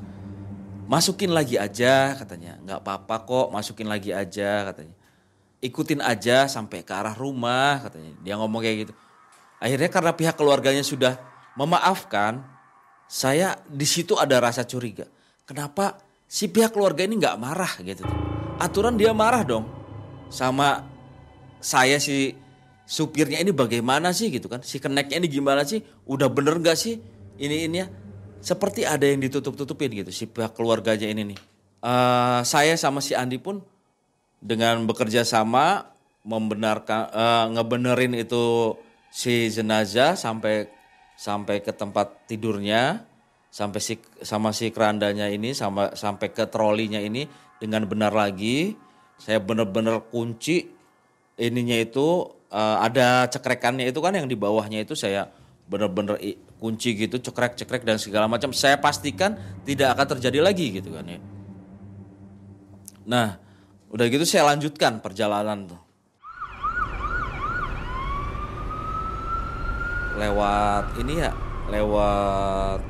[0.88, 2.59] masukin lagi aja katanya.
[2.61, 4.94] Enggak apa-apa kok masukin lagi aja katanya.
[5.62, 8.12] Ikutin aja sampai ke arah rumah katanya.
[8.20, 8.94] Dia ngomong kayak gitu.
[9.62, 11.14] Akhirnya karena pihak keluarganya sudah
[11.55, 12.42] memaafkan,
[13.07, 15.05] saya di situ ada rasa curiga
[15.42, 18.07] Kenapa si pihak keluarga ini nggak marah gitu?
[18.57, 19.66] Aturan dia marah dong
[20.33, 20.87] sama
[21.59, 22.33] saya si
[22.92, 24.61] supirnya ini bagaimana sih gitu kan?
[24.61, 25.81] Si keneknya ini gimana sih?
[26.05, 27.00] Udah bener nggak sih
[27.40, 27.88] ini ini ya?
[28.44, 31.38] Seperti ada yang ditutup-tutupin gitu si pihak keluarganya ini nih.
[31.81, 33.64] Uh, saya sama si Andi pun
[34.44, 35.88] dengan bekerja sama
[36.22, 38.76] membenarkan uh, ngebenerin itu
[39.09, 40.68] si jenazah sampai
[41.16, 43.02] sampai ke tempat tidurnya
[43.52, 47.26] sampai si sama si kerandanya ini sama sampai ke trolinya ini
[47.59, 48.74] dengan benar lagi
[49.18, 50.66] saya benar-benar kunci
[51.38, 55.33] ininya itu uh, ada cekrekannya itu kan yang di bawahnya itu saya
[55.67, 56.21] benar-benar
[56.61, 58.53] kunci gitu cekrek-cekrek dan segala macam.
[58.53, 59.35] Saya pastikan
[59.65, 61.19] tidak akan terjadi lagi gitu kan ya.
[63.09, 63.41] Nah
[63.88, 65.81] udah gitu saya lanjutkan perjalanan tuh.
[70.12, 71.33] Lewat ini ya
[71.73, 72.81] lewat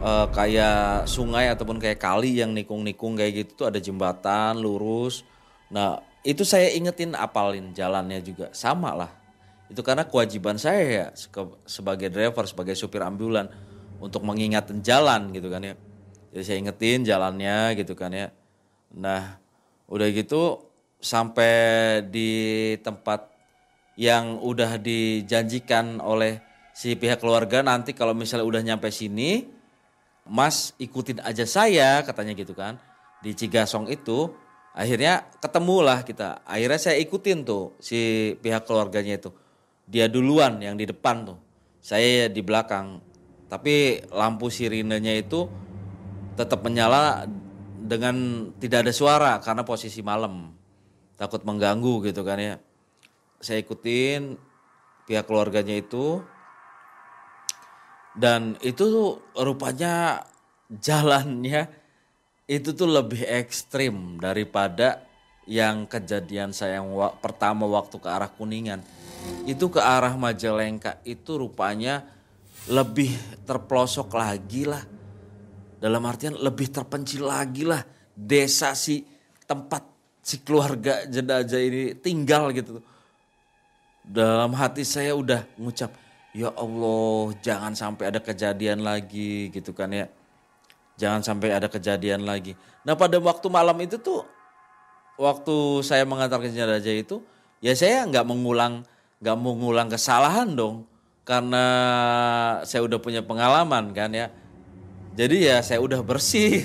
[0.00, 5.22] uh, kayak sungai ataupun kayak kali yang nikung-nikung kayak gitu tuh ada jembatan lurus.
[5.68, 9.08] Nah itu saya ingetin apalin jalannya juga sama lah.
[9.72, 11.06] Itu karena kewajiban saya ya
[11.64, 13.48] sebagai driver, sebagai supir ambulan
[13.96, 15.74] untuk mengingatkan jalan gitu kan ya.
[16.36, 18.28] Jadi saya ingetin jalannya gitu kan ya.
[18.92, 19.40] Nah
[19.88, 20.68] udah gitu
[21.00, 22.28] sampai di
[22.84, 23.32] tempat
[23.96, 26.44] yang udah dijanjikan oleh
[26.76, 29.48] si pihak keluarga nanti kalau misalnya udah nyampe sini
[30.28, 32.76] Mas ikutin aja saya katanya gitu kan
[33.24, 34.28] di Cigasong itu
[34.78, 36.46] akhirnya ketemulah kita.
[36.46, 39.34] Akhirnya saya ikutin tuh si pihak keluarganya itu.
[39.90, 41.38] Dia duluan yang di depan tuh.
[41.82, 43.02] Saya di belakang.
[43.50, 45.50] Tapi lampu sirinenya itu
[46.38, 47.26] tetap menyala
[47.82, 50.54] dengan tidak ada suara karena posisi malam.
[51.18, 52.54] Takut mengganggu gitu kan ya.
[53.42, 54.38] Saya ikutin
[55.10, 56.22] pihak keluarganya itu.
[58.14, 60.22] Dan itu tuh rupanya
[60.86, 61.77] jalannya
[62.48, 65.04] itu tuh lebih ekstrim daripada
[65.44, 68.80] yang kejadian saya yang wa pertama waktu ke arah Kuningan.
[69.44, 72.08] Itu ke arah Majalengka itu rupanya
[72.72, 73.12] lebih
[73.44, 74.80] terpelosok lagi lah.
[75.78, 77.84] Dalam artian lebih terpencil lagi lah
[78.16, 79.04] desa si
[79.44, 79.84] tempat
[80.24, 82.80] si keluarga jenazah ini tinggal gitu.
[84.08, 85.92] Dalam hati saya udah ngucap,
[86.32, 90.08] ya Allah jangan sampai ada kejadian lagi gitu kan ya.
[90.98, 92.58] Jangan sampai ada kejadian lagi.
[92.82, 94.26] Nah pada waktu malam itu tuh
[95.14, 97.22] waktu saya mengantarkan jenazah itu,
[97.62, 98.82] ya saya nggak mengulang
[99.22, 100.86] nggak mengulang kesalahan dong,
[101.22, 101.64] karena
[102.66, 104.30] saya udah punya pengalaman kan ya.
[105.18, 106.62] Jadi ya saya udah bersih,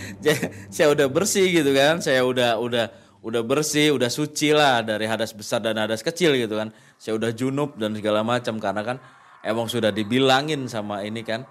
[0.74, 2.92] saya udah bersih gitu kan, saya udah udah
[3.24, 6.72] udah bersih, udah suci lah dari hadas besar dan hadas kecil gitu kan.
[7.00, 8.96] Saya udah junub dan segala macam karena kan
[9.40, 11.48] emang sudah dibilangin sama ini kan,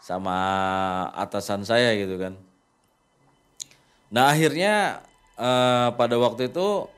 [0.00, 0.36] sama
[1.12, 2.34] atasan saya gitu kan.
[4.10, 5.04] Nah akhirnya
[5.38, 6.88] uh, pada waktu itu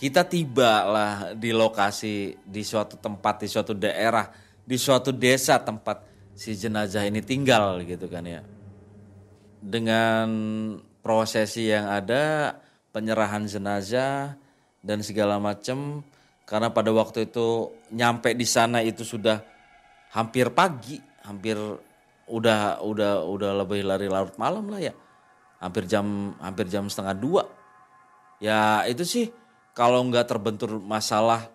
[0.00, 4.26] kita tiba lah di lokasi di suatu tempat di suatu daerah
[4.64, 6.02] di suatu desa tempat
[6.34, 8.42] si jenazah ini tinggal gitu kan ya
[9.62, 10.28] dengan
[11.00, 12.58] prosesi yang ada
[12.90, 14.34] penyerahan jenazah
[14.82, 16.02] dan segala macam
[16.44, 19.40] karena pada waktu itu nyampe di sana itu sudah
[20.12, 21.56] hampir pagi hampir
[22.28, 24.92] udah udah udah lebih lari larut malam lah ya.
[25.60, 27.42] Hampir jam hampir jam setengah dua.
[28.40, 29.26] Ya itu sih
[29.72, 31.48] kalau nggak terbentur masalah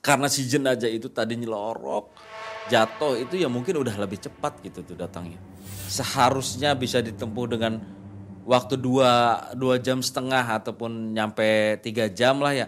[0.00, 2.16] karena si jenazah itu tadi nyelorok
[2.72, 5.40] jatuh itu ya mungkin udah lebih cepat gitu tuh datangnya.
[5.90, 7.80] Seharusnya bisa ditempuh dengan
[8.46, 12.66] waktu dua dua jam setengah ataupun nyampe tiga jam lah ya.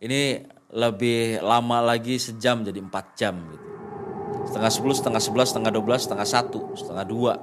[0.00, 3.73] Ini lebih lama lagi sejam jadi empat jam gitu
[4.44, 7.34] setengah sepuluh setengah sebelas setengah dua belas setengah satu setengah dua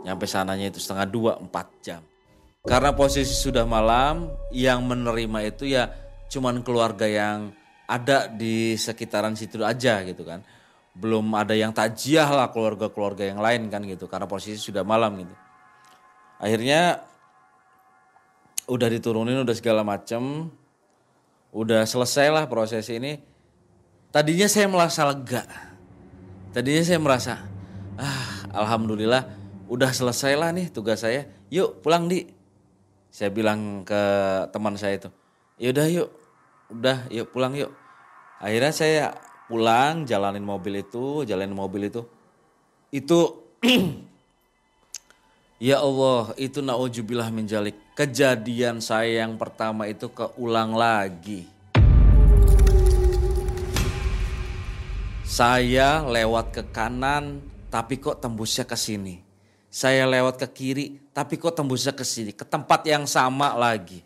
[0.00, 2.00] Nyampe sananya itu setengah dua, empat jam.
[2.64, 5.92] Karena posisi sudah malam, yang menerima itu ya
[6.28, 7.52] cuman keluarga yang
[7.84, 10.44] ada di sekitaran situ aja gitu kan.
[10.96, 14.08] Belum ada yang takjiah lah keluarga-keluarga yang lain kan gitu.
[14.08, 15.34] Karena posisi sudah malam gitu.
[16.40, 17.04] Akhirnya
[18.68, 20.48] udah diturunin udah segala macem.
[21.50, 23.20] Udah selesai lah proses ini.
[24.14, 25.69] Tadinya saya merasa lega.
[26.50, 27.34] Tadinya saya merasa,
[27.94, 29.22] ah alhamdulillah
[29.70, 32.26] udah selesai lah nih tugas saya, yuk pulang di.
[33.10, 34.02] Saya bilang ke
[34.50, 35.10] teman saya itu,
[35.62, 36.10] yaudah yuk,
[36.74, 37.70] udah yuk pulang yuk.
[38.42, 39.04] Akhirnya saya
[39.46, 42.02] pulang, jalanin mobil itu, jalanin mobil itu.
[42.90, 43.46] Itu,
[45.70, 47.78] ya Allah, itu na'udzubillah menjalik.
[47.94, 51.46] Kejadian saya yang pertama itu keulang lagi.
[55.30, 57.38] Saya lewat ke kanan,
[57.70, 59.30] tapi kok tembusnya ke sini
[59.70, 64.02] saya lewat ke kiri, tapi kok tembusnya ke sini, ke tempat yang sama lagi.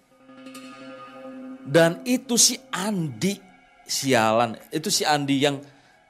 [1.64, 3.40] Dan itu si Andi,
[3.88, 5.56] sialan, itu si Andi yang,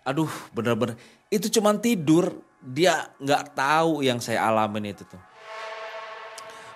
[0.03, 0.99] aduh bener-bener,
[1.31, 5.23] itu cuman tidur, dia nggak tahu yang saya alamin itu tuh.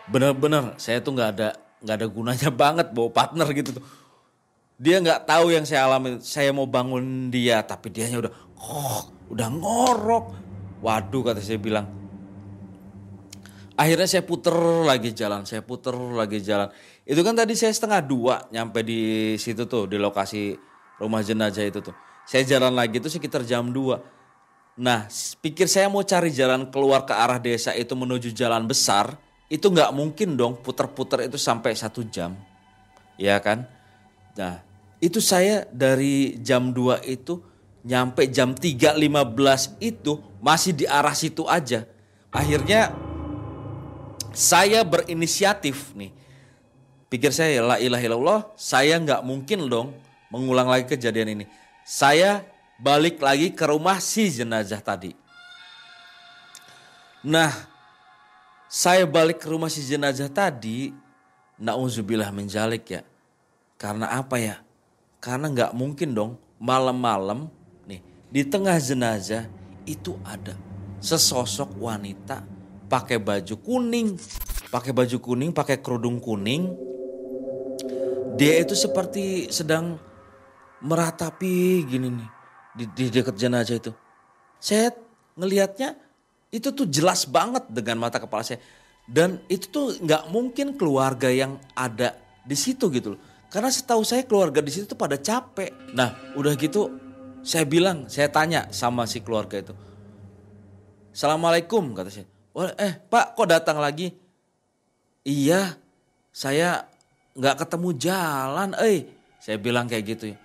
[0.06, 3.84] Bener-bener, saya tuh nggak ada nggak ada gunanya banget bawa partner gitu tuh.
[4.78, 6.22] Dia nggak tahu yang saya alami.
[6.22, 8.30] Saya mau bangun dia, tapi dia udah,
[8.62, 10.26] oh, udah ngorok.
[10.78, 11.98] Waduh kata saya bilang,
[13.78, 14.50] Akhirnya saya puter
[14.82, 16.66] lagi jalan, saya puter lagi jalan.
[17.06, 20.58] Itu kan tadi saya setengah dua nyampe di situ tuh, di lokasi
[20.98, 21.94] rumah jenazah itu tuh.
[22.26, 24.02] Saya jalan lagi itu sekitar jam dua.
[24.82, 25.06] Nah,
[25.38, 29.14] pikir saya mau cari jalan keluar ke arah desa itu menuju jalan besar,
[29.46, 32.34] itu nggak mungkin dong puter-puter itu sampai satu jam.
[33.14, 33.62] Ya kan?
[34.34, 34.58] Nah,
[34.98, 37.38] itu saya dari jam 2 itu
[37.86, 41.86] nyampe jam 3.15 itu masih di arah situ aja.
[42.34, 42.92] Akhirnya
[44.34, 46.12] saya berinisiatif nih.
[47.08, 49.96] Pikir saya la ilaha illallah, saya nggak mungkin dong
[50.28, 51.44] mengulang lagi kejadian ini.
[51.88, 52.44] Saya
[52.76, 55.16] balik lagi ke rumah si jenazah tadi.
[57.24, 57.50] Nah,
[58.68, 60.92] saya balik ke rumah si jenazah tadi,
[61.56, 63.02] nauzubillah menjalik ya.
[63.80, 64.60] Karena apa ya?
[65.18, 67.50] Karena nggak mungkin dong malam-malam
[67.90, 68.00] nih
[68.30, 69.50] di tengah jenazah
[69.82, 70.54] itu ada
[71.02, 72.42] sesosok wanita
[72.88, 74.16] pakai baju kuning,
[74.70, 76.70] pakai baju kuning, pakai kerudung kuning.
[78.38, 79.98] Dia itu seperti sedang
[80.78, 82.30] meratapi gini nih
[82.78, 83.92] di, di dekat jenazah itu.
[84.62, 84.94] Saya
[85.34, 85.98] ngelihatnya
[86.54, 88.62] itu tuh jelas banget dengan mata kepala saya.
[89.08, 93.20] Dan itu tuh nggak mungkin keluarga yang ada di situ gitu loh.
[93.48, 95.72] Karena setahu saya keluarga di situ tuh pada capek.
[95.96, 96.92] Nah udah gitu
[97.40, 99.74] saya bilang, saya tanya sama si keluarga itu.
[101.14, 102.28] Assalamualaikum kata saya.
[102.52, 104.12] Oh, eh Pak kok datang lagi?
[105.24, 105.80] Iya,
[106.34, 106.84] saya
[107.38, 109.06] nggak ketemu jalan, eh.
[109.38, 110.36] Saya bilang kayak gitu ya.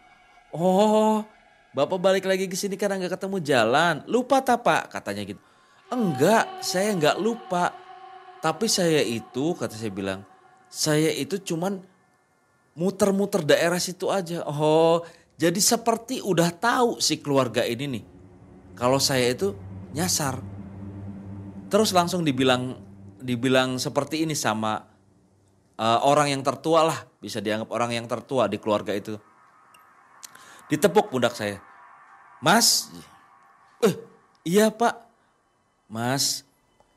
[0.53, 1.25] Oh,
[1.73, 4.05] Bapak balik lagi ke sini karena nggak ketemu jalan.
[4.05, 4.93] Lupa tak Pak?
[4.93, 5.41] Katanya gitu.
[5.89, 7.73] Enggak, saya nggak lupa.
[8.39, 10.21] Tapi saya itu, kata saya bilang,
[10.69, 11.81] saya itu cuman
[12.73, 14.41] muter-muter daerah situ aja.
[14.45, 15.05] Oh,
[15.37, 18.03] jadi seperti udah tahu si keluarga ini nih.
[18.73, 19.53] Kalau saya itu
[19.93, 20.41] nyasar.
[21.69, 22.77] Terus langsung dibilang
[23.17, 24.83] dibilang seperti ini sama
[25.77, 29.17] uh, orang yang tertua lah, bisa dianggap orang yang tertua di keluarga itu.
[30.69, 31.61] Ditepuk pundak saya.
[32.43, 32.91] Mas,
[33.79, 33.95] eh
[34.43, 34.99] iya pak,
[35.87, 36.43] mas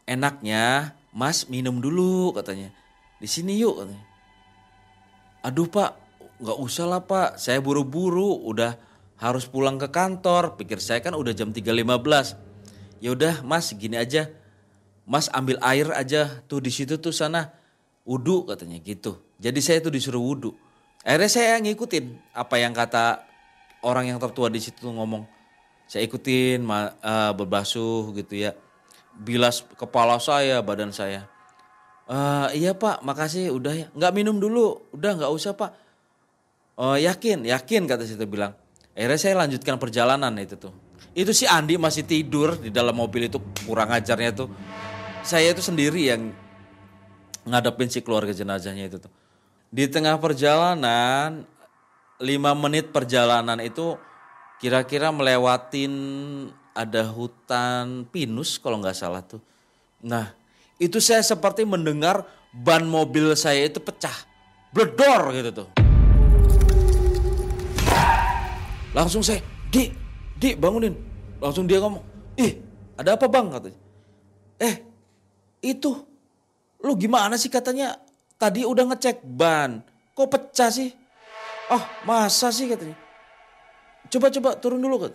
[0.08, 2.72] enaknya mas minum dulu katanya.
[3.22, 4.05] Di sini yuk katanya.
[5.46, 5.94] Aduh pak,
[6.42, 8.74] nggak usah lah pak, saya buru-buru, udah
[9.14, 10.58] harus pulang ke kantor.
[10.58, 12.34] Pikir saya kan udah jam 3.15.
[12.98, 14.26] Ya udah mas gini aja,
[15.06, 17.54] mas ambil air aja tuh di situ tuh sana
[18.02, 19.22] wudhu katanya gitu.
[19.38, 20.50] Jadi saya tuh disuruh wudhu.
[21.06, 23.22] Akhirnya saya ngikutin apa yang kata
[23.86, 25.22] orang yang tertua di situ ngomong.
[25.86, 28.58] Saya ikutin uh, berbasuh gitu ya.
[29.14, 31.30] Bilas kepala saya, badan saya.
[32.06, 33.86] Uh, iya pak, makasih udah ya.
[33.90, 35.74] Nggak minum dulu, udah nggak usah pak.
[36.78, 38.54] Uh, yakin, yakin kata situ bilang.
[38.96, 40.72] Akhirnya saya lanjutkan perjalanan itu tuh.
[41.12, 44.48] Itu si Andi masih tidur di dalam mobil itu kurang ajarnya tuh.
[45.26, 46.30] Saya itu sendiri yang
[47.44, 49.12] ngadepin si keluarga jenazahnya itu tuh.
[49.68, 51.42] Di tengah perjalanan,
[52.22, 53.98] lima menit perjalanan itu
[54.62, 55.92] kira-kira melewatin
[56.72, 59.40] ada hutan pinus kalau nggak salah tuh.
[60.04, 60.32] Nah,
[60.76, 64.14] itu saya seperti mendengar ban mobil saya itu pecah.
[64.72, 65.68] Bledor gitu tuh.
[68.92, 69.92] Langsung saya, di,
[70.36, 70.92] di bangunin.
[71.40, 72.00] Langsung dia ngomong,
[72.40, 72.60] ih
[72.96, 73.80] ada apa bang katanya.
[74.56, 74.76] Eh,
[75.60, 75.92] itu
[76.86, 77.96] Lu gimana sih katanya
[78.36, 79.80] tadi udah ngecek ban.
[80.14, 80.92] Kok pecah sih?
[81.72, 82.94] Oh masa sih katanya.
[84.06, 85.12] Coba-coba turun dulu kan.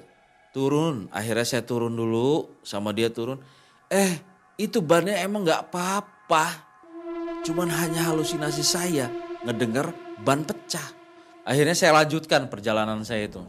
[0.52, 1.08] Turun.
[1.16, 3.40] Akhirnya saya turun dulu sama dia turun.
[3.88, 4.20] Eh
[4.62, 6.46] itu bannya emang gak apa-apa.
[7.42, 9.10] Cuman hanya halusinasi saya
[9.42, 9.90] ngedenger
[10.22, 10.94] ban pecah.
[11.42, 13.42] Akhirnya saya lanjutkan perjalanan saya itu.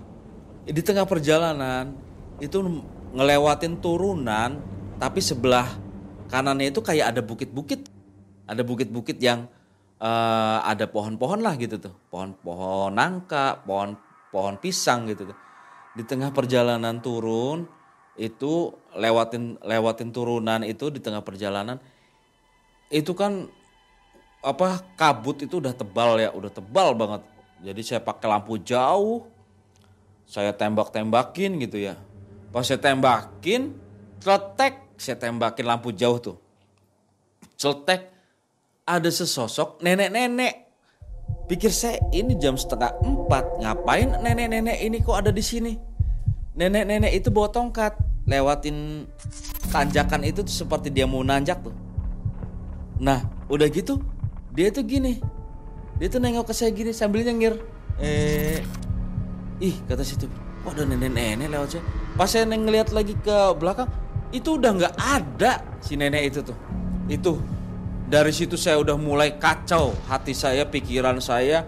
[0.65, 1.93] Di tengah perjalanan
[2.41, 2.59] itu
[3.13, 4.57] ngelewatin turunan
[4.97, 5.69] tapi sebelah
[6.33, 7.85] kanannya itu kayak ada bukit-bukit
[8.49, 9.47] ada bukit-bukit yang
[10.01, 13.95] uh, ada pohon-pohon lah gitu tuh pohon-pohon nangka pohon
[14.33, 15.39] pohon pisang gitu tuh
[15.93, 17.69] di tengah perjalanan turun
[18.17, 21.81] itu lewatin lewatin turunan itu di tengah perjalanan
[22.93, 23.49] itu kan
[24.45, 27.23] apa kabut itu udah tebal ya udah tebal banget
[27.63, 29.25] jadi saya pakai lampu jauh
[30.29, 31.97] saya tembak-tembakin gitu ya
[32.53, 33.73] pas saya tembakin
[34.21, 36.37] celetek saya tembakin lampu jauh tuh
[37.57, 38.13] celetek
[38.87, 40.71] ada sesosok nenek-nenek.
[41.47, 45.73] Pikir saya ini jam setengah empat, ngapain nenek-nenek ini kok ada di sini?
[46.53, 47.97] Nenek-nenek itu bawa tongkat,
[48.29, 49.09] lewatin
[49.73, 51.73] tanjakan itu tuh seperti dia mau nanjak tuh.
[53.01, 53.99] Nah, udah gitu,
[54.53, 55.17] dia tuh gini,
[55.97, 57.57] dia tuh nengok ke saya gini sambil nyengir.
[57.97, 58.61] Eh,
[59.65, 60.29] ih kata situ,
[60.69, 61.85] ada nenek-nenek lewat saya.
[62.21, 63.89] Pas saya ngeliat lagi ke belakang,
[64.29, 66.59] itu udah nggak ada si nenek itu tuh.
[67.09, 67.41] Itu
[68.13, 71.65] dari situ saya udah mulai kacau hati saya, pikiran saya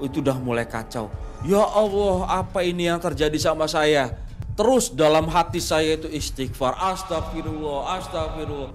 [0.00, 1.12] itu udah mulai kacau.
[1.44, 4.16] Ya Allah, apa ini yang terjadi sama saya?
[4.56, 8.72] Terus dalam hati saya itu istighfar, astagfirullah, astagfirullah.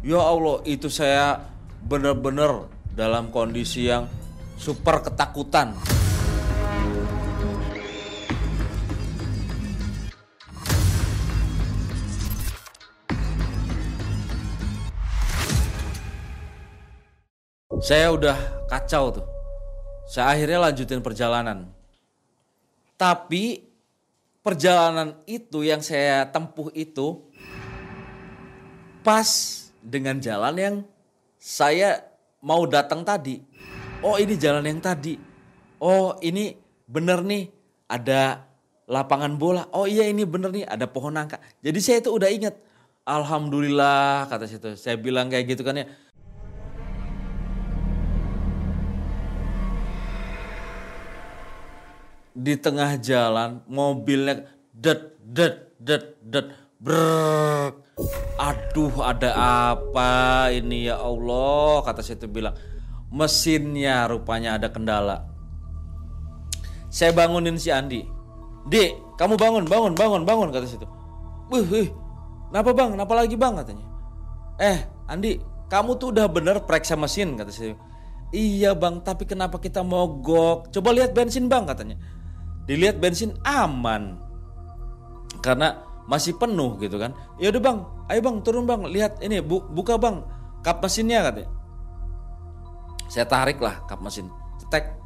[0.00, 1.44] Ya Allah, itu saya
[1.84, 4.08] benar-benar dalam kondisi yang
[4.56, 5.76] super ketakutan.
[17.84, 18.40] Saya udah
[18.72, 19.26] kacau tuh.
[20.08, 21.75] Saya akhirnya lanjutin perjalanan.
[22.96, 23.60] Tapi
[24.40, 27.20] perjalanan itu yang saya tempuh itu
[29.04, 29.28] pas
[29.84, 30.76] dengan jalan yang
[31.36, 32.02] saya
[32.42, 33.38] mau datang tadi.
[34.00, 35.20] Oh ini jalan yang tadi.
[35.78, 36.56] Oh ini
[36.88, 37.52] bener nih
[37.86, 38.46] ada
[38.88, 39.68] lapangan bola.
[39.74, 41.42] Oh iya ini bener nih ada pohon nangka.
[41.60, 42.54] Jadi saya itu udah inget.
[43.06, 44.74] Alhamdulillah kata situ.
[44.74, 45.86] Saya bilang kayak gitu kan ya
[52.36, 54.44] di tengah jalan mobilnya
[54.76, 56.44] det det det det
[56.76, 57.72] brrr.
[58.36, 59.32] Aduh ada
[59.72, 62.52] apa ini ya Allah kata saya itu bilang
[63.08, 65.24] mesinnya rupanya ada kendala.
[66.92, 68.04] Saya bangunin si Andi.
[68.66, 70.84] Di, kamu bangun, bangun, bangun, bangun kata situ.
[71.48, 71.88] Wih, wih,
[72.50, 72.98] kenapa bang?
[72.98, 73.86] Kenapa lagi bang katanya?
[74.58, 75.38] Eh, Andi,
[75.70, 77.78] kamu tuh udah bener periksa mesin kata saya.
[78.34, 80.68] Iya bang, tapi kenapa kita mogok?
[80.74, 81.96] Coba lihat bensin bang katanya
[82.66, 84.18] dilihat bensin aman.
[85.40, 87.14] Karena masih penuh gitu kan.
[87.38, 87.78] Ya udah bang.
[88.10, 88.86] Ayo bang turun bang.
[88.86, 90.22] Lihat ini bu, buka bang.
[90.62, 91.50] Kap mesinnya katanya.
[93.06, 94.26] Saya tarik lah kap mesin.
[94.62, 94.98] Cetek.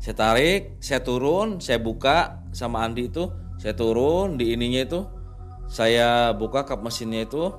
[0.00, 3.26] Saya tarik saya turun saya buka sama Andi itu.
[3.58, 5.00] Saya turun di ininya itu.
[5.70, 7.50] Saya buka kap mesinnya itu.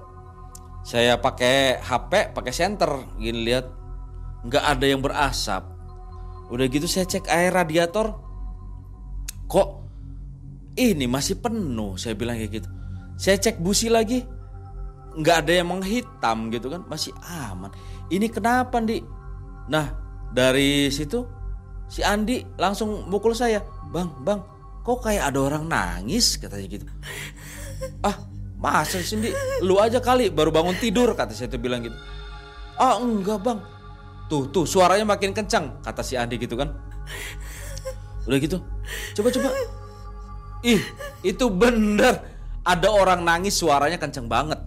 [0.81, 2.91] Saya pakai HP pakai senter.
[3.19, 3.67] Gini lihat.
[4.47, 5.63] Nggak ada yang berasap.
[6.51, 8.11] Udah gitu saya cek air radiator,
[9.51, 9.83] kok
[10.79, 11.99] ini masih penuh.
[11.99, 12.69] Saya bilang kayak gitu.
[13.19, 14.23] Saya cek busi lagi,
[15.19, 17.69] nggak ada yang menghitam gitu kan, masih aman.
[18.07, 19.03] Ini kenapa di?
[19.67, 19.91] Nah
[20.31, 21.27] dari situ
[21.91, 23.59] si Andi langsung mukul saya,
[23.91, 24.39] bang, bang,
[24.81, 26.87] kok kayak ada orang nangis katanya gitu.
[28.05, 28.13] Ah
[28.61, 29.17] masa sih
[29.65, 31.97] lu aja kali baru bangun tidur kata saya tuh bilang gitu.
[32.77, 33.59] Ah enggak bang,
[34.29, 36.71] Tuh, tuh suaranya makin kencang kata si Andi gitu kan.
[38.25, 38.57] Udah gitu.
[39.17, 39.49] Coba coba.
[40.61, 40.81] Ih,
[41.25, 42.21] itu bener.
[42.61, 44.59] Ada orang nangis suaranya kencang banget.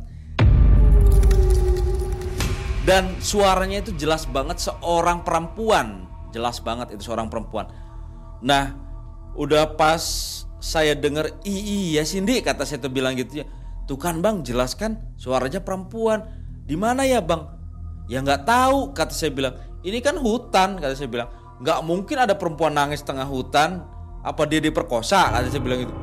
[2.84, 6.05] Dan suaranya itu jelas banget seorang perempuan.
[6.34, 7.70] Jelas banget itu seorang perempuan.
[8.44, 8.76] Nah,
[9.38, 10.02] udah pas
[10.61, 13.46] saya denger iya Cindy kata saya tuh bilang gitu ya.
[13.84, 16.28] Tuh kan bang jelaskan suaranya perempuan.
[16.64, 17.48] Di mana ya bang?
[18.09, 19.55] Ya nggak tahu kata saya bilang.
[19.84, 21.28] Ini kan hutan kata saya bilang.
[21.64, 23.80] Nggak mungkin ada perempuan nangis tengah hutan.
[24.20, 25.94] Apa dia diperkosa kata saya bilang gitu.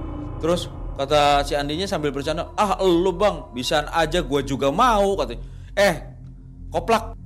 [0.41, 5.41] Terus kata si Andinya sambil bercanda, ah lu bang, bisa aja gue juga mau katanya.
[5.73, 5.95] Eh,
[6.69, 7.17] koplak,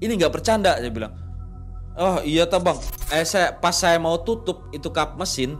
[0.00, 1.12] ini nggak bercanda saya bilang.
[1.98, 2.78] Oh iya tak bang,
[3.12, 5.58] eh saya pas saya mau tutup itu kap mesin,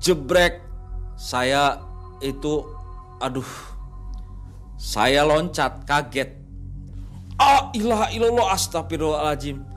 [0.00, 0.62] jebrek,
[1.18, 1.82] saya
[2.22, 2.64] itu,
[3.18, 3.48] aduh,
[4.78, 6.42] saya loncat kaget
[7.42, 9.71] Ah ilah ilallah astagfirullahaladzim.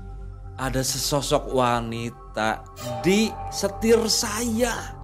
[0.56, 2.64] Ada sesosok wanita
[3.03, 4.95] di setir saya.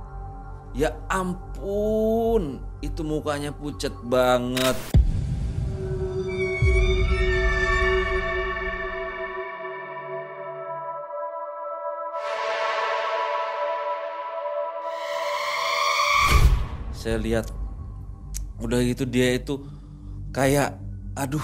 [0.72, 4.80] Ya ampun, itu mukanya pucat banget.
[16.96, 17.52] Saya lihat
[18.64, 19.60] udah gitu dia itu
[20.32, 20.80] kayak
[21.20, 21.44] aduh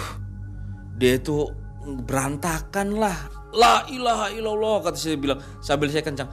[0.96, 1.52] dia itu
[2.08, 3.18] berantakan lah
[3.58, 5.42] la ilaha illallah kata saya bilang.
[5.60, 6.30] Sambil saya kencang.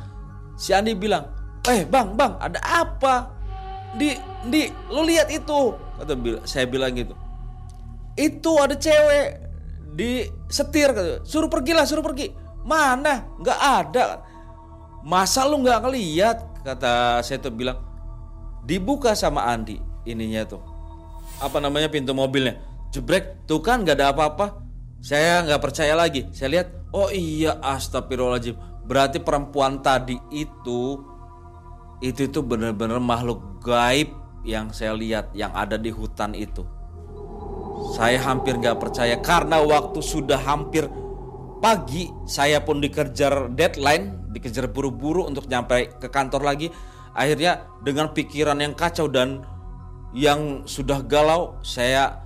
[0.54, 1.24] Si Andi bilang
[1.64, 3.32] eh bang bang ada apa?
[3.96, 4.12] Di
[4.52, 5.72] di lu lihat itu.
[5.96, 6.12] Kata
[6.44, 7.16] saya bilang gitu.
[8.14, 9.28] Itu ada cewek
[9.96, 11.24] di setir kata.
[11.24, 12.30] Suruh pergilah suruh pergi.
[12.64, 13.24] Mana?
[13.40, 14.04] Nggak ada.
[15.04, 16.38] Masa lu nggak ngeliat?
[16.64, 17.76] kata saya tuh bilang.
[18.64, 19.76] Dibuka sama Andi
[20.08, 20.62] ininya tuh.
[21.44, 22.56] Apa namanya pintu mobilnya?
[22.88, 24.64] Jebrek tuh kan nggak ada apa-apa.
[25.04, 26.32] Saya nggak percaya lagi.
[26.32, 28.54] Saya lihat oh iya astagfirullahaladzim.
[28.86, 31.02] Berarti perempuan tadi itu
[31.98, 34.14] itu itu benar-benar makhluk gaib
[34.46, 36.62] yang saya lihat yang ada di hutan itu.
[37.98, 40.86] Saya hampir nggak percaya karena waktu sudah hampir
[41.58, 46.70] pagi saya pun dikejar deadline dikejar buru-buru untuk nyampe ke kantor lagi.
[47.14, 49.46] Akhirnya dengan pikiran yang kacau dan
[50.14, 52.22] yang sudah galau saya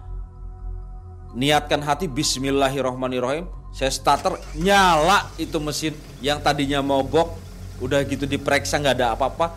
[1.36, 5.94] niatkan hati bismillahirrohmanirrohim saya starter nyala itu mesin
[6.24, 7.36] yang tadinya mogok
[7.78, 9.54] udah gitu diperiksa nggak ada apa-apa.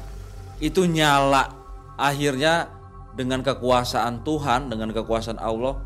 [0.62, 1.57] Itu nyala.
[1.97, 2.70] Akhirnya
[3.18, 5.78] dengan kekuasaan Tuhan dengan kekuasaan Allah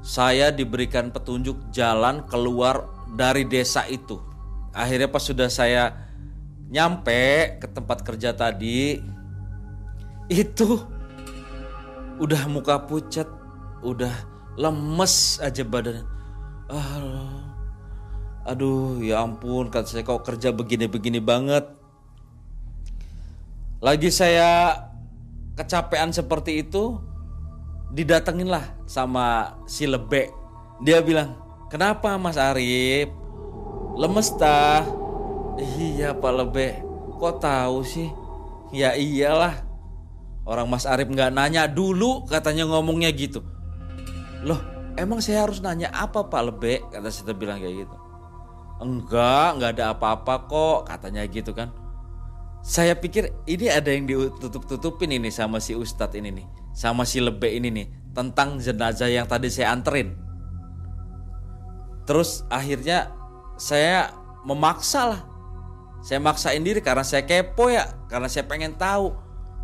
[0.00, 4.16] saya diberikan petunjuk jalan keluar dari desa itu.
[4.72, 6.08] Akhirnya pas sudah saya
[6.70, 9.02] nyampe ke tempat kerja tadi
[10.30, 10.78] itu
[12.22, 13.26] udah muka pucat
[13.82, 14.14] udah
[14.54, 16.06] lemes aja badan
[16.70, 17.49] ah,
[18.50, 21.70] aduh ya ampun kata saya kok kerja begini-begini banget.
[23.78, 24.74] Lagi saya
[25.54, 26.98] kecapean seperti itu
[27.94, 30.34] didatengin lah sama si lebe.
[30.82, 31.38] Dia bilang
[31.70, 33.06] kenapa mas Arif?
[33.94, 34.82] Lemes tah
[35.78, 36.82] iya pak lebe.
[37.22, 38.10] Kok tahu sih?
[38.74, 39.62] Ya iyalah.
[40.42, 43.46] Orang mas Arif nggak nanya dulu katanya ngomongnya gitu.
[44.40, 44.58] Loh,
[44.96, 46.80] emang saya harus nanya apa Pak Lebe?
[46.88, 47.96] Kata saya bilang kayak gitu.
[48.80, 51.68] Enggak, enggak ada apa-apa kok, katanya gitu kan.
[52.60, 57.48] Saya pikir ini ada yang ditutup-tutupin ini sama si Ustadz ini nih, sama si Lebe
[57.48, 60.16] ini nih, tentang jenazah yang tadi saya anterin.
[62.08, 63.12] Terus akhirnya
[63.60, 64.12] saya
[64.44, 65.22] memaksa lah.
[66.00, 69.12] Saya maksain diri karena saya kepo ya, karena saya pengen tahu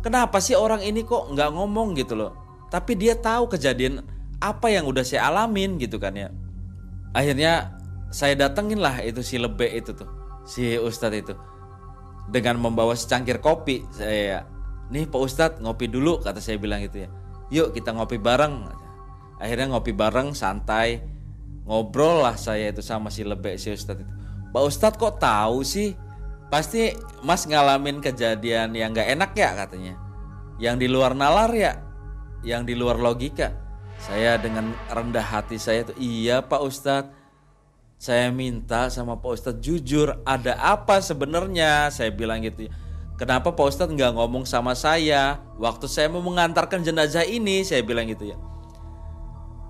[0.05, 2.37] kenapa sih orang ini kok nggak ngomong gitu loh.
[2.69, 4.05] Tapi dia tahu kejadian
[4.37, 6.29] apa yang udah saya alamin gitu kan ya
[7.17, 7.76] akhirnya
[8.09, 10.07] saya datengin lah itu si lebe itu tuh
[10.47, 11.33] si ustadz itu.
[12.27, 14.43] Dengan membawa secangkir kopi saya
[14.91, 17.09] nih pak ustadz ngopi dulu kata saya bilang gitu ya.
[17.51, 18.67] Yuk kita ngopi bareng.
[19.39, 20.99] Akhirnya ngopi bareng santai.
[21.67, 24.13] Ngobrol lah saya itu sama si lebe si ustadz itu.
[24.51, 25.95] Pak ustadz kok tahu sih?
[26.47, 26.95] Pasti
[27.27, 29.99] mas ngalamin kejadian yang gak enak ya katanya.
[30.63, 31.87] Yang di luar nalar ya
[32.45, 33.53] yang di luar logika.
[33.97, 37.16] Saya dengan rendah hati saya itu iya Pak Ustadz
[37.97, 42.69] saya minta sama Pak Ustadz jujur ada apa sebenarnya saya bilang gitu.
[43.17, 48.05] Kenapa Pak Ustadz nggak ngomong sama saya waktu saya mau mengantarkan jenazah ini saya bilang
[48.05, 48.37] gitu ya.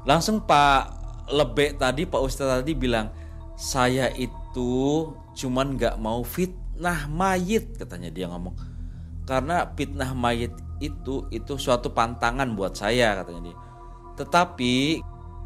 [0.04, 1.00] Langsung Pak
[1.32, 3.16] Lebek tadi Pak Ustadz tadi bilang
[3.56, 8.54] saya itu cuman nggak mau fitnah mayit katanya dia ngomong
[9.28, 13.58] karena fitnah mayit itu itu suatu pantangan buat saya katanya dia.
[14.20, 14.76] Tetapi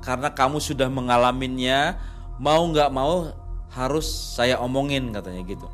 [0.01, 1.97] karena kamu sudah mengalaminya
[2.37, 3.33] mau nggak mau
[3.71, 5.67] harus saya omongin katanya gitu.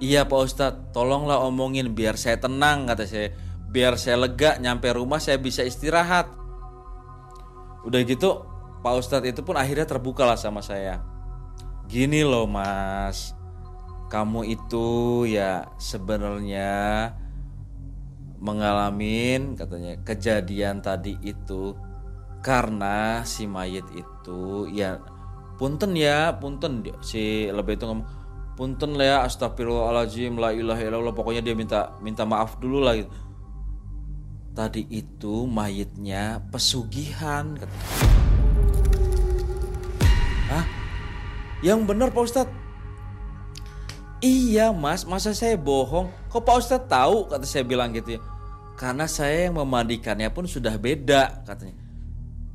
[0.00, 3.36] Iya Pak Ustadz, tolonglah omongin biar saya tenang kata saya,
[3.68, 6.32] biar saya lega nyampe rumah saya bisa istirahat.
[7.84, 8.48] Udah gitu
[8.80, 11.04] Pak Ustadz itu pun akhirnya terbuka lah sama saya.
[11.84, 13.36] Gini loh Mas,
[14.08, 14.86] kamu itu
[15.28, 16.70] ya sebenarnya
[18.40, 21.76] mengalami katanya kejadian tadi itu
[22.40, 24.19] karena si mayit itu
[24.70, 25.00] ya
[25.60, 28.08] punten ya punten si lebih itu ngomong
[28.60, 33.08] punten lah ya astagfirullahaladzim la ilaha illallah pokoknya dia minta minta maaf dulu lah gitu.
[34.52, 37.88] tadi itu mayitnya pesugihan katanya.
[40.50, 40.64] Hah?
[41.62, 42.58] Yang benar Pak Ustadz
[44.20, 46.12] Iya mas, masa saya bohong?
[46.28, 47.32] Kok Pak Ustadz tahu?
[47.32, 48.20] Kata saya bilang gitu ya.
[48.76, 51.80] Karena saya yang memandikannya pun sudah beda katanya.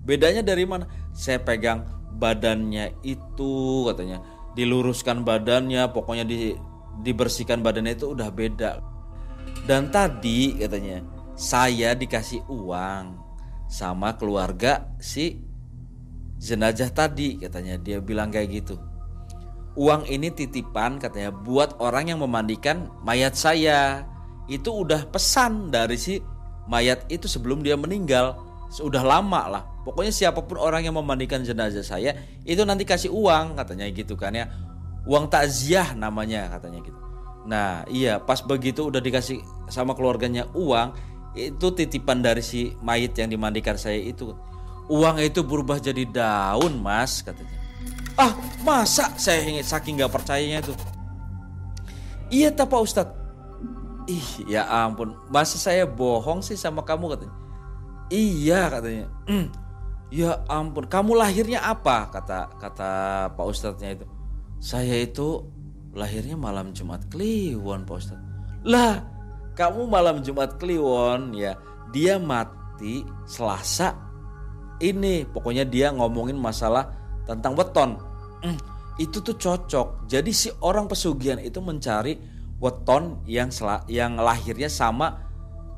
[0.06, 0.86] Bedanya dari mana?
[1.16, 1.88] Saya pegang
[2.20, 4.20] badannya itu katanya.
[4.56, 6.56] Diluruskan badannya, pokoknya di,
[7.04, 8.72] dibersihkan badannya itu udah beda.
[9.64, 11.00] Dan tadi katanya,
[11.40, 13.16] saya dikasih uang
[13.72, 15.40] sama keluarga si
[16.40, 17.80] jenazah tadi katanya.
[17.80, 18.76] Dia bilang kayak gitu
[19.76, 24.08] uang ini titipan katanya buat orang yang memandikan mayat saya.
[24.48, 26.22] Itu udah pesan dari si
[26.66, 28.40] mayat itu sebelum dia meninggal.
[28.72, 29.64] Sudah lama lah.
[29.86, 34.34] Pokoknya siapa pun orang yang memandikan jenazah saya itu nanti kasih uang katanya gitu kan
[34.34, 34.50] ya.
[35.06, 37.00] Uang takziah namanya katanya gitu.
[37.46, 40.98] Nah iya pas begitu udah dikasih sama keluarganya uang
[41.38, 44.34] itu titipan dari si mayit yang dimandikan saya itu.
[44.90, 47.66] Uang itu berubah jadi daun mas katanya
[48.16, 48.32] Ah
[48.64, 50.78] masa saya ingin saking gak percayanya tuh.
[52.32, 53.16] Iya tak Pak Ustadz.
[54.08, 57.36] Ih ya ampun masa saya bohong sih sama kamu katanya.
[58.10, 59.08] Iya katanya.
[60.10, 62.92] Mm, ya ampun kamu lahirnya apa kata kata
[63.34, 64.06] Pak Ustadznya itu.
[64.62, 65.46] Saya itu
[65.96, 68.26] lahirnya malam Jumat Kliwon Pak Ustadz.
[68.66, 69.02] Lah
[69.56, 71.56] kamu malam Jumat Kliwon ya
[71.94, 73.96] dia mati Selasa
[74.84, 76.92] ini pokoknya dia ngomongin masalah
[77.24, 77.96] tentang weton.
[78.44, 78.58] Hmm,
[79.00, 80.08] itu tuh cocok.
[80.12, 82.20] Jadi si orang pesugihan itu mencari
[82.60, 83.52] weton yang
[83.88, 85.16] yang lahirnya sama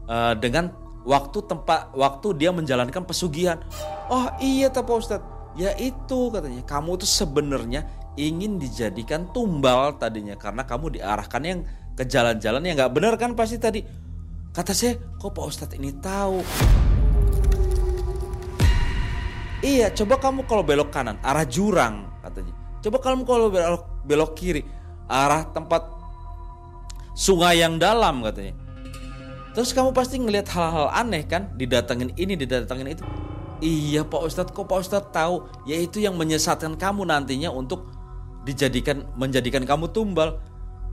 [0.09, 0.73] uh, dengan
[1.07, 3.63] waktu tempat waktu dia menjalankan pesugihan.
[4.11, 6.59] Oh iya Pak Ustadz, ya itu katanya.
[6.67, 7.87] Kamu tuh sebenarnya
[8.19, 11.59] ingin dijadikan tumbal tadinya karena kamu diarahkan yang
[11.95, 13.81] ke jalan-jalan yang nggak benar kan pasti tadi.
[14.51, 16.43] Kata saya, kok Pak Ustadz ini tahu?
[19.63, 22.53] Iya, coba kamu kalau belok kanan arah jurang katanya.
[22.83, 24.61] Coba kamu kalau belok, belok kiri
[25.07, 25.87] arah tempat
[27.15, 28.66] sungai yang dalam katanya.
[29.57, 33.01] Terus kamu pasti ngelihat hal-hal aneh kan, didatengin ini, didatengin itu.
[33.57, 35.49] Iya Pak Ustadz, kok Pak Ustadz tahu?
[35.65, 37.89] Yaitu yang menyesatkan kamu nantinya untuk
[38.45, 40.37] dijadikan menjadikan kamu tumbal.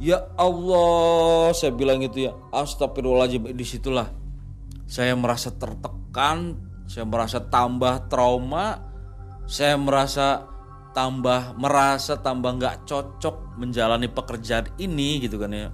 [0.00, 2.32] Ya Allah, saya bilang gitu ya.
[2.56, 4.08] Astagfirullahaladzim, di situlah
[4.88, 6.56] saya merasa tertekan,
[6.88, 8.80] saya merasa tambah trauma,
[9.44, 10.48] saya merasa
[10.96, 15.68] tambah merasa tambah nggak cocok menjalani pekerjaan ini gitu kan ya.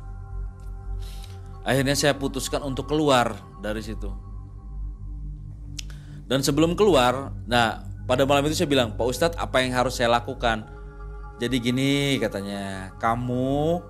[1.66, 4.08] Akhirnya saya putuskan untuk keluar dari situ.
[6.24, 10.08] Dan sebelum keluar, nah pada malam itu saya bilang, Pak Ustadz apa yang harus saya
[10.08, 10.64] lakukan?
[11.42, 13.82] Jadi gini katanya, kamu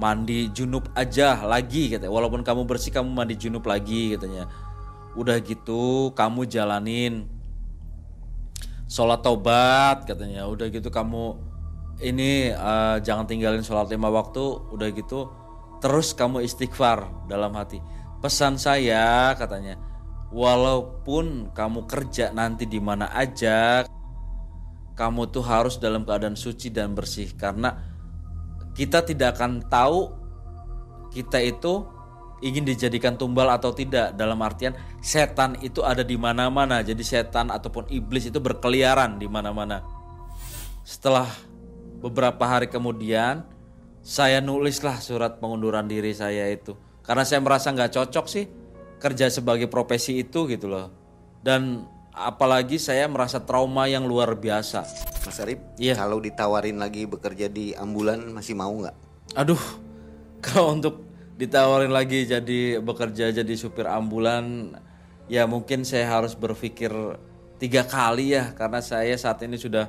[0.00, 2.12] mandi junub aja lagi katanya.
[2.12, 4.48] Walaupun kamu bersih kamu mandi junub lagi katanya
[5.18, 7.26] udah gitu kamu jalanin
[8.86, 11.34] sholat taubat katanya udah gitu kamu
[12.00, 15.26] ini uh, jangan tinggalin sholat lima waktu udah gitu
[15.80, 17.80] terus kamu istighfar dalam hati.
[18.20, 19.80] Pesan saya katanya
[20.30, 23.82] walaupun kamu kerja nanti di mana aja
[24.94, 27.32] kamu tuh harus dalam keadaan suci dan bersih.
[27.32, 27.72] Karena
[28.76, 30.12] kita tidak akan tahu
[31.10, 31.88] kita itu
[32.44, 34.12] ingin dijadikan tumbal atau tidak.
[34.12, 36.84] Dalam artian setan itu ada di mana-mana.
[36.84, 39.80] Jadi setan ataupun iblis itu berkeliaran di mana-mana.
[40.84, 41.28] Setelah
[42.04, 43.44] beberapa hari kemudian
[44.10, 46.74] saya nulislah surat pengunduran diri saya itu
[47.06, 48.50] karena saya merasa nggak cocok sih
[48.98, 50.90] kerja sebagai profesi itu gitu loh
[51.46, 54.84] dan apalagi saya merasa trauma yang luar biasa.
[55.24, 55.96] Mas Arif, yeah.
[55.96, 58.96] kalau ditawarin lagi bekerja di ambulan masih mau nggak?
[59.38, 59.60] Aduh,
[60.44, 61.06] kalau untuk
[61.40, 64.76] ditawarin lagi jadi bekerja jadi supir ambulan,
[65.30, 66.92] ya mungkin saya harus berpikir
[67.60, 69.88] tiga kali ya karena saya saat ini sudah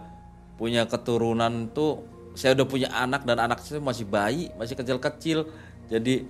[0.55, 2.03] punya keturunan tuh
[2.37, 5.47] saya udah punya anak dan anak saya masih bayi masih kecil-kecil
[5.91, 6.23] jadi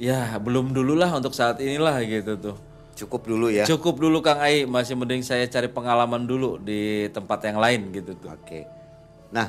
[0.00, 2.56] ya belum dulu lah untuk saat inilah gitu tuh
[2.92, 3.64] Cukup dulu ya.
[3.64, 8.12] Cukup dulu Kang Ai, masih mending saya cari pengalaman dulu di tempat yang lain gitu
[8.20, 8.36] tuh.
[8.36, 8.68] Oke.
[9.32, 9.48] Nah,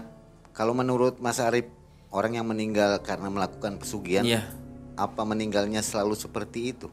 [0.56, 1.68] kalau menurut Mas Arif,
[2.10, 4.48] orang yang meninggal karena melakukan pesugihan, iya.
[4.96, 6.88] apa meninggalnya selalu seperti itu?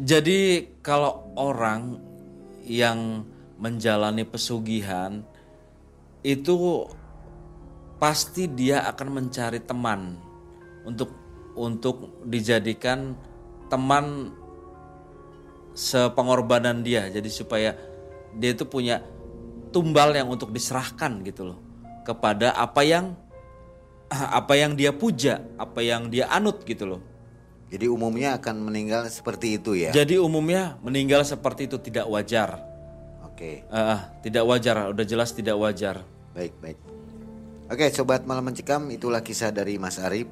[0.00, 2.00] Jadi kalau orang
[2.64, 3.28] yang
[3.60, 5.20] menjalani pesugihan
[6.24, 6.88] itu
[8.00, 10.16] pasti dia akan mencari teman
[10.88, 11.12] untuk
[11.52, 13.12] untuk dijadikan
[13.68, 14.32] teman
[15.76, 17.12] sepengorbanan dia.
[17.12, 17.76] Jadi supaya
[18.34, 19.04] dia itu punya
[19.70, 21.58] tumbal yang untuk diserahkan gitu loh
[22.02, 23.12] kepada apa yang
[24.10, 27.02] apa yang dia puja apa yang dia anut gitu loh.
[27.70, 29.94] Jadi umumnya akan meninggal seperti itu ya?
[29.94, 32.58] Jadi umumnya meninggal seperti itu tidak wajar.
[33.22, 33.62] Oke.
[33.70, 36.02] Uh, tidak wajar udah jelas tidak wajar.
[36.34, 36.99] Baik baik
[37.70, 40.26] oke sobat malam mencekam itulah kisah dari Mas Arif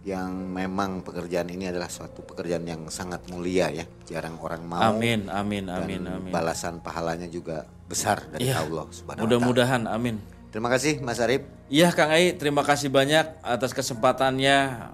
[0.00, 3.84] yang memang pekerjaan ini adalah suatu pekerjaan yang sangat mulia ya.
[4.08, 4.96] Jarang orang mau.
[4.96, 10.16] Amin amin amin dan amin balasan pahalanya juga besar dari ya, Allah subhanahu mudah-mudahan amin.
[10.48, 11.44] Terima kasih Mas Arif.
[11.68, 14.88] Iya Kang Ai terima kasih banyak atas kesempatannya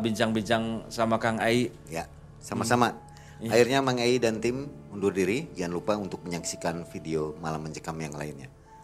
[0.00, 1.74] bincang-bincang sama Kang Ai.
[1.90, 2.06] Ya
[2.38, 2.94] sama-sama.
[3.42, 3.50] Hmm.
[3.50, 5.50] akhirnya Mang Ai dan tim undur diri.
[5.58, 8.61] Jangan lupa untuk menyaksikan video malam mencekam yang lainnya